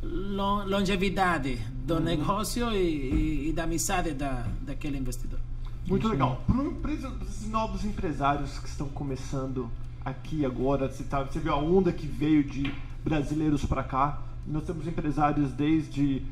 longevidade 0.00 1.58
do 1.84 1.94
uhum. 1.94 2.00
negócio 2.00 2.72
e, 2.72 2.76
e, 2.76 3.48
e 3.48 3.52
da 3.52 3.64
amizade 3.64 4.12
da, 4.12 4.46
daquele 4.62 4.96
investidor. 4.96 5.40
Muito 5.88 6.06
legal. 6.06 6.42
Para 6.46 6.92
os 6.92 7.48
novos 7.48 7.82
empresários 7.82 8.58
que 8.58 8.68
estão 8.68 8.88
começando 8.90 9.70
aqui 10.04 10.44
agora, 10.44 10.86
você, 10.86 11.02
tá, 11.02 11.22
você 11.22 11.40
viu 11.40 11.50
a 11.50 11.56
onda 11.56 11.90
que 11.90 12.06
veio 12.06 12.44
de 12.44 12.70
brasileiros 13.02 13.64
para 13.64 13.82
cá. 13.82 14.20
Nós 14.46 14.64
temos 14.64 14.86
empresários 14.86 15.50
desde 15.52 16.22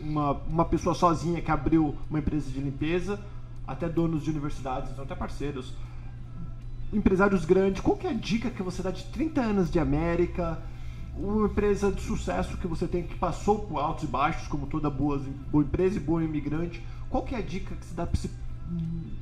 uma, 0.00 0.32
uma 0.32 0.64
pessoa 0.64 0.92
sozinha 0.92 1.40
que 1.40 1.52
abriu 1.52 1.94
uma 2.08 2.18
empresa 2.18 2.50
de 2.50 2.58
limpeza, 2.58 3.20
até 3.64 3.88
donos 3.88 4.24
de 4.24 4.30
universidades, 4.30 4.90
então 4.90 5.04
até 5.04 5.14
parceiros. 5.14 5.72
Empresários 6.92 7.44
grandes, 7.44 7.80
qual 7.80 7.96
que 7.96 8.08
é 8.08 8.10
a 8.10 8.14
dica 8.14 8.50
que 8.50 8.62
você 8.62 8.82
dá 8.82 8.90
de 8.90 9.04
30 9.04 9.40
anos 9.40 9.70
de 9.70 9.78
América? 9.78 10.60
Uma 11.16 11.46
empresa 11.46 11.92
de 11.92 12.02
sucesso 12.02 12.56
que 12.56 12.66
você 12.66 12.88
tem 12.88 13.04
que 13.04 13.14
passou 13.14 13.60
por 13.60 13.78
altos 13.78 14.02
e 14.02 14.08
baixos, 14.08 14.48
como 14.48 14.66
toda 14.66 14.90
boa, 14.90 15.22
boa 15.48 15.62
empresa 15.62 15.96
e 15.96 16.00
boa 16.00 16.24
imigrante. 16.24 16.84
Qual 17.08 17.22
que 17.22 17.36
é 17.36 17.38
a 17.38 17.42
dica 17.42 17.76
que 17.76 17.86
você 17.86 17.94
dá 17.94 18.04
para 18.04 18.18
esse 18.18 18.28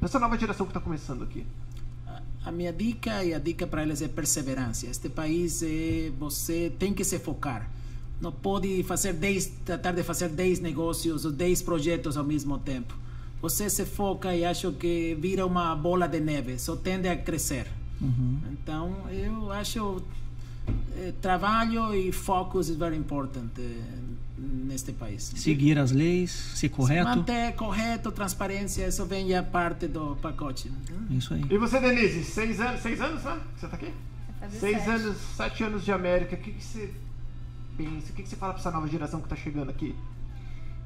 essa 0.01 0.19
nova 0.19 0.39
geração 0.39 0.67
que 0.67 0.71
está 0.71 0.81
começando 0.81 1.23
aqui? 1.23 1.45
A 2.45 2.53
minha 2.53 2.73
dica 2.73 3.25
e 3.25 3.35
a 3.35 3.39
dica 3.39 3.67
para 3.67 3.83
eles 3.83 4.01
é 4.01 4.09
perseverança. 4.09 4.87
Este 4.87 5.09
país 5.09 5.63
é, 5.63 6.11
você 6.19 6.73
tem 6.79 6.95
que 6.95 7.05
se 7.05 7.19
focar. 7.19 7.69
Não 8.21 8.33
pode 8.33 8.83
fazer 8.85 9.13
10, 9.13 9.53
tratar 9.65 9.93
de 9.93 10.03
fazer 10.03 10.29
10 10.31 10.61
negócios 10.61 11.25
ou 11.25 11.33
10 11.33 11.63
projetos 11.63 12.17
ao 12.17 12.25
mesmo 12.25 12.59
tempo. 12.59 12.95
Você 13.41 13.69
se 13.69 13.85
foca 13.85 14.35
e 14.35 14.45
acho 14.45 14.73
que 14.73 15.17
vira 15.21 15.47
uma 15.47 15.75
bola 15.77 16.09
de 16.09 16.21
neve, 16.21 16.59
só 16.59 16.75
tende 16.75 17.09
a 17.09 17.17
crescer. 17.17 17.67
Uhum. 18.01 18.41
Então, 18.53 18.97
eu 19.11 19.53
acho 19.53 20.03
é, 20.97 21.13
trabalho 21.21 21.95
e 21.95 22.11
focus 22.11 22.71
é 22.71 22.75
very 22.75 22.97
important 22.97 23.51
neste 24.39 24.93
país. 24.93 25.33
Seguir 25.35 25.79
as 25.79 25.91
leis, 25.91 26.31
ser 26.31 26.69
correto. 26.69 27.11
Se 27.11 27.17
manter 27.17 27.55
correto, 27.55 28.13
transparência, 28.13 28.87
isso 28.87 29.05
vem 29.05 29.35
a 29.35 29.43
parte 29.43 29.89
do 29.89 30.17
pacote. 30.17 30.69
Né? 30.69 30.79
Isso 31.11 31.35
aí. 31.35 31.45
E 31.51 31.59
você, 31.59 31.81
Denise, 31.81 32.25
seis 32.25 32.61
anos, 32.61 32.81
seis 32.81 33.01
anos, 33.01 33.23
né? 33.25 33.41
Você 33.57 33.67
está 33.67 33.77
aqui? 33.77 33.93
Seis 34.51 34.79
sete. 34.79 34.91
anos, 34.91 35.17
sete 35.37 35.65
anos 35.65 35.85
de 35.85 35.93
América. 35.93 36.37
O 36.37 36.39
que, 36.39 36.53
que 36.53 36.65
você 36.65 36.95
pensa? 37.77 38.13
O 38.13 38.15
que, 38.15 38.23
que 38.23 38.29
você 38.29 38.37
fala 38.37 38.53
para 38.53 38.61
essa 38.61 38.71
nova 38.71 38.87
geração 38.87 39.21
que 39.21 39.27
está 39.27 39.37
chegando 39.37 39.71
aqui? 39.71 39.95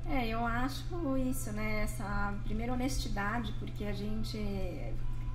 É, 0.09 0.29
eu 0.29 0.45
acho 0.45 1.17
isso, 1.19 1.53
né? 1.53 1.83
Essa 1.83 2.35
primeira 2.45 2.73
honestidade, 2.73 3.55
porque 3.59 3.85
a 3.85 3.93
gente 3.93 4.38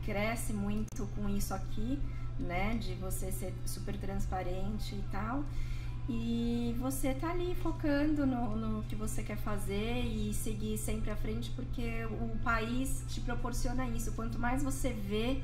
cresce 0.04 0.54
muito 0.54 1.06
com 1.16 1.30
isso 1.30 1.54
aqui, 1.54 2.00
né? 2.40 2.76
De 2.76 2.94
você 2.96 3.32
ser 3.32 3.54
super 3.66 3.96
transparente 3.98 4.96
e 4.96 5.04
tal. 5.12 5.44
E 6.10 6.74
você 6.80 7.14
tá 7.14 7.32
ali 7.32 7.54
focando 7.56 8.26
no, 8.26 8.56
no 8.56 8.84
que 8.84 8.96
você 8.96 9.22
quer 9.22 9.38
fazer 9.38 10.04
e 10.06 10.34
seguir 10.34 10.78
sempre 10.78 11.12
à 11.12 11.16
frente, 11.18 11.52
porque 11.52 12.06
o 12.06 12.38
país 12.44 13.04
te 13.10 13.20
proporciona 13.20 13.86
isso. 13.90 14.14
Quanto 14.14 14.40
mais 14.40 14.64
você 14.64 14.92
vê 14.94 15.42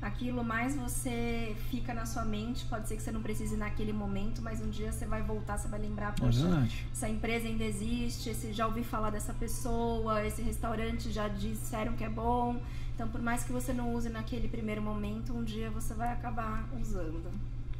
aquilo, 0.00 0.44
mais 0.44 0.76
você 0.76 1.56
fica 1.70 1.92
na 1.92 2.06
sua 2.06 2.24
mente. 2.24 2.64
Pode 2.66 2.86
ser 2.86 2.96
que 2.96 3.02
você 3.02 3.10
não 3.10 3.22
precise 3.22 3.56
naquele 3.56 3.92
momento, 3.92 4.40
mas 4.40 4.60
um 4.60 4.70
dia 4.70 4.92
você 4.92 5.04
vai 5.04 5.22
voltar, 5.22 5.58
você 5.58 5.66
vai 5.66 5.80
lembrar, 5.80 6.14
É 6.16 6.20
poxa, 6.20 6.42
verdade. 6.42 6.86
essa 6.92 7.08
empresa 7.08 7.48
ainda 7.48 7.64
existe, 7.64 8.30
esse, 8.30 8.52
já 8.52 8.66
ouvi 8.66 8.84
falar 8.84 9.10
dessa 9.10 9.32
pessoa, 9.32 10.24
esse 10.24 10.42
restaurante 10.42 11.10
já 11.10 11.26
disseram 11.26 11.94
que 11.94 12.04
é 12.04 12.08
bom. 12.08 12.60
Então, 12.94 13.08
por 13.08 13.20
mais 13.20 13.42
que 13.42 13.50
você 13.50 13.72
não 13.72 13.92
use 13.92 14.08
naquele 14.08 14.46
primeiro 14.46 14.80
momento, 14.80 15.32
um 15.36 15.42
dia 15.42 15.70
você 15.70 15.92
vai 15.94 16.12
acabar 16.12 16.68
usando. 16.80 17.32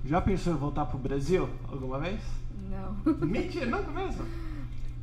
Já 0.06 0.20
pensou 0.20 0.52
em 0.52 0.56
voltar 0.56 0.84
pro 0.86 0.98
Brasil 0.98 1.48
alguma 1.70 1.98
vez? 1.98 2.20
Não. 2.70 3.14
Mentira, 3.26 3.66
não 3.66 3.92
mesmo? 3.92 4.24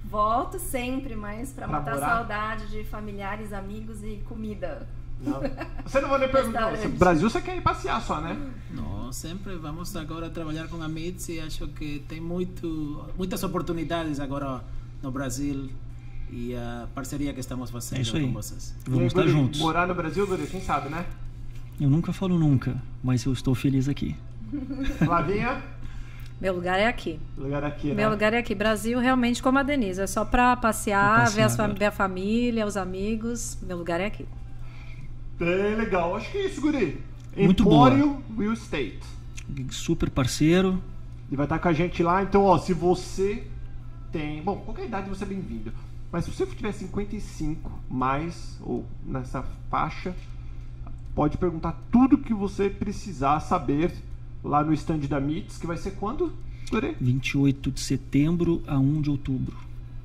Volto 0.05 0.59
sempre, 0.59 1.15
mas 1.15 1.51
pra 1.53 1.67
Pra 1.67 1.79
matar 1.79 1.93
morar? 1.95 2.07
saudade 2.07 2.67
de 2.69 2.83
familiares, 2.83 3.53
amigos 3.53 4.03
e 4.03 4.21
comida. 4.27 4.87
Não. 5.23 5.39
Você 5.85 6.01
não 6.01 6.09
vai 6.09 6.19
nem 6.19 6.29
perguntar. 6.29 6.71
Brasil 6.97 7.29
você 7.29 7.39
quer 7.41 7.55
ir 7.55 7.61
passear 7.61 8.01
só, 8.01 8.19
né? 8.19 8.35
Não, 8.71 9.11
sempre 9.13 9.55
vamos 9.55 9.95
agora 9.95 10.29
trabalhar 10.29 10.67
com 10.67 10.81
a 10.81 10.87
MITS 10.89 11.29
e 11.29 11.39
acho 11.39 11.67
que 11.69 12.03
tem 12.09 12.19
muito, 12.19 13.05
muitas 13.17 13.41
oportunidades 13.43 14.19
agora 14.19 14.61
no 15.01 15.11
Brasil 15.11 15.69
e 16.31 16.55
a 16.55 16.87
parceria 16.95 17.33
que 17.33 17.39
estamos 17.39 17.69
fazendo 17.69 17.99
É 17.99 18.01
isso 18.01 18.17
aí. 18.17 18.25
com 18.27 18.33
vocês. 18.33 18.75
Aí, 18.85 18.91
Vamos 18.91 19.07
estar 19.07 19.21
Guri, 19.21 19.31
juntos. 19.33 19.59
Morar 19.59 19.87
no 19.87 19.93
Brasil, 19.95 20.25
Guri, 20.27 20.47
quem 20.47 20.61
sabe, 20.61 20.89
né? 20.89 21.05
Eu 21.79 21.89
nunca 21.89 22.11
falo 22.11 22.37
nunca, 22.37 22.81
mas 23.03 23.23
eu 23.25 23.31
estou 23.33 23.53
feliz 23.55 23.87
aqui. 23.87 24.15
Flavinha, 25.03 25.61
Meu 26.39 26.53
lugar 26.53 26.79
é 26.79 26.87
aqui. 26.87 27.19
lugar 27.37 27.63
aqui, 27.63 27.89
né? 27.89 27.93
Meu 27.95 28.09
lugar 28.09 28.33
é 28.33 28.37
aqui. 28.37 28.55
Brasil, 28.55 28.99
realmente, 28.99 29.41
como 29.41 29.59
a 29.59 29.63
Denise. 29.63 30.01
É 30.01 30.07
só 30.07 30.25
pra 30.25 30.55
passear, 30.55 31.21
passear 31.21 31.49
ver, 31.49 31.63
as 31.63 31.77
ver 31.77 31.85
a 31.85 31.91
família, 31.91 32.65
os 32.65 32.77
amigos. 32.77 33.57
Meu 33.61 33.77
lugar 33.77 33.99
é 33.99 34.07
aqui. 34.07 34.25
Bem 35.37 35.75
legal. 35.75 36.15
Acho 36.15 36.31
que 36.31 36.37
é 36.37 36.45
isso, 36.47 36.61
Guri. 36.61 37.01
Muito 37.35 37.63
Empório 37.63 38.23
Real 38.37 38.53
Estate. 38.53 38.99
Super 39.69 40.09
parceiro. 40.09 40.81
E 41.31 41.35
vai 41.35 41.45
estar 41.45 41.59
com 41.59 41.67
a 41.67 41.73
gente 41.73 42.03
lá. 42.03 42.21
Então, 42.23 42.43
ó, 42.43 42.57
se 42.57 42.73
você 42.73 43.43
tem. 44.11 44.41
Bom, 44.43 44.57
qualquer 44.57 44.85
idade 44.85 45.09
você 45.09 45.23
é 45.23 45.27
bem-vindo. 45.27 45.71
Mas 46.11 46.25
se 46.25 46.31
você 46.31 46.45
tiver 46.45 46.73
55 46.73 47.71
mais, 47.89 48.59
ou 48.61 48.85
nessa 49.05 49.45
faixa, 49.69 50.13
pode 51.15 51.37
perguntar 51.37 51.79
tudo 51.89 52.17
que 52.17 52.33
você 52.33 52.69
precisar 52.69 53.39
saber 53.39 53.93
lá 54.43 54.63
no 54.63 54.73
stand 54.73 54.99
da 54.99 55.19
MITS, 55.19 55.57
que 55.57 55.67
vai 55.67 55.77
ser 55.77 55.91
quando, 55.91 56.31
Guri? 56.69 56.95
28 56.99 57.71
de 57.71 57.79
setembro 57.79 58.61
a 58.67 58.77
1 58.77 59.01
de 59.01 59.09
outubro. 59.09 59.55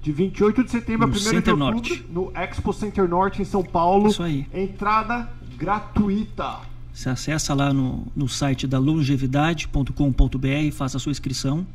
De 0.02 0.12
28 0.12 0.64
de 0.64 0.70
setembro 0.70 1.04
a 1.04 1.06
No 1.08 1.14
1 1.14 1.16
de 1.16 1.22
Center 1.22 1.54
outubro, 1.54 1.74
Norte. 1.74 2.06
no 2.10 2.32
Expo 2.34 2.72
Center 2.72 3.08
Norte 3.08 3.42
em 3.42 3.44
São 3.44 3.62
Paulo. 3.62 4.08
Isso 4.08 4.22
aí. 4.22 4.46
Entrada 4.52 5.28
gratuita. 5.56 6.58
Você 6.92 7.10
acessa 7.10 7.52
lá 7.54 7.72
no, 7.72 8.06
no 8.14 8.28
site 8.28 8.66
da 8.66 8.78
longevidade.com.br 8.78 10.46
e 10.46 10.70
faça 10.70 10.96
a 10.96 11.00
sua 11.00 11.10
inscrição. 11.10 11.66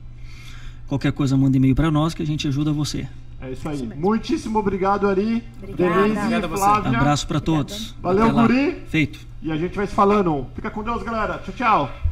Qualquer 0.87 1.11
coisa, 1.11 1.37
manda 1.37 1.55
e-mail 1.57 1.75
para 1.75 1.91
nós 1.91 2.13
que 2.13 2.21
a 2.21 2.25
gente 2.25 2.47
ajuda 2.47 2.71
você. 2.73 3.07
É 3.39 3.51
isso 3.51 3.67
aí. 3.67 3.81
Muitíssimo 3.95 4.59
obrigado, 4.59 5.07
Ari. 5.07 5.43
Obrigada. 5.61 6.01
Denise 6.01 6.33
a 6.33 6.39
e. 6.39 6.49
Flávia. 6.49 6.97
Abraço 6.97 7.27
para 7.27 7.39
todos. 7.39 7.95
Valeu, 8.01 8.31
guri. 8.31 8.81
Feito. 8.87 9.19
E 9.41 9.51
a 9.51 9.57
gente 9.57 9.75
vai 9.75 9.87
se 9.87 9.93
falando. 9.93 10.45
Fica 10.55 10.69
com 10.69 10.83
Deus, 10.83 11.01
galera. 11.01 11.39
Tchau, 11.39 11.53
tchau. 11.55 12.10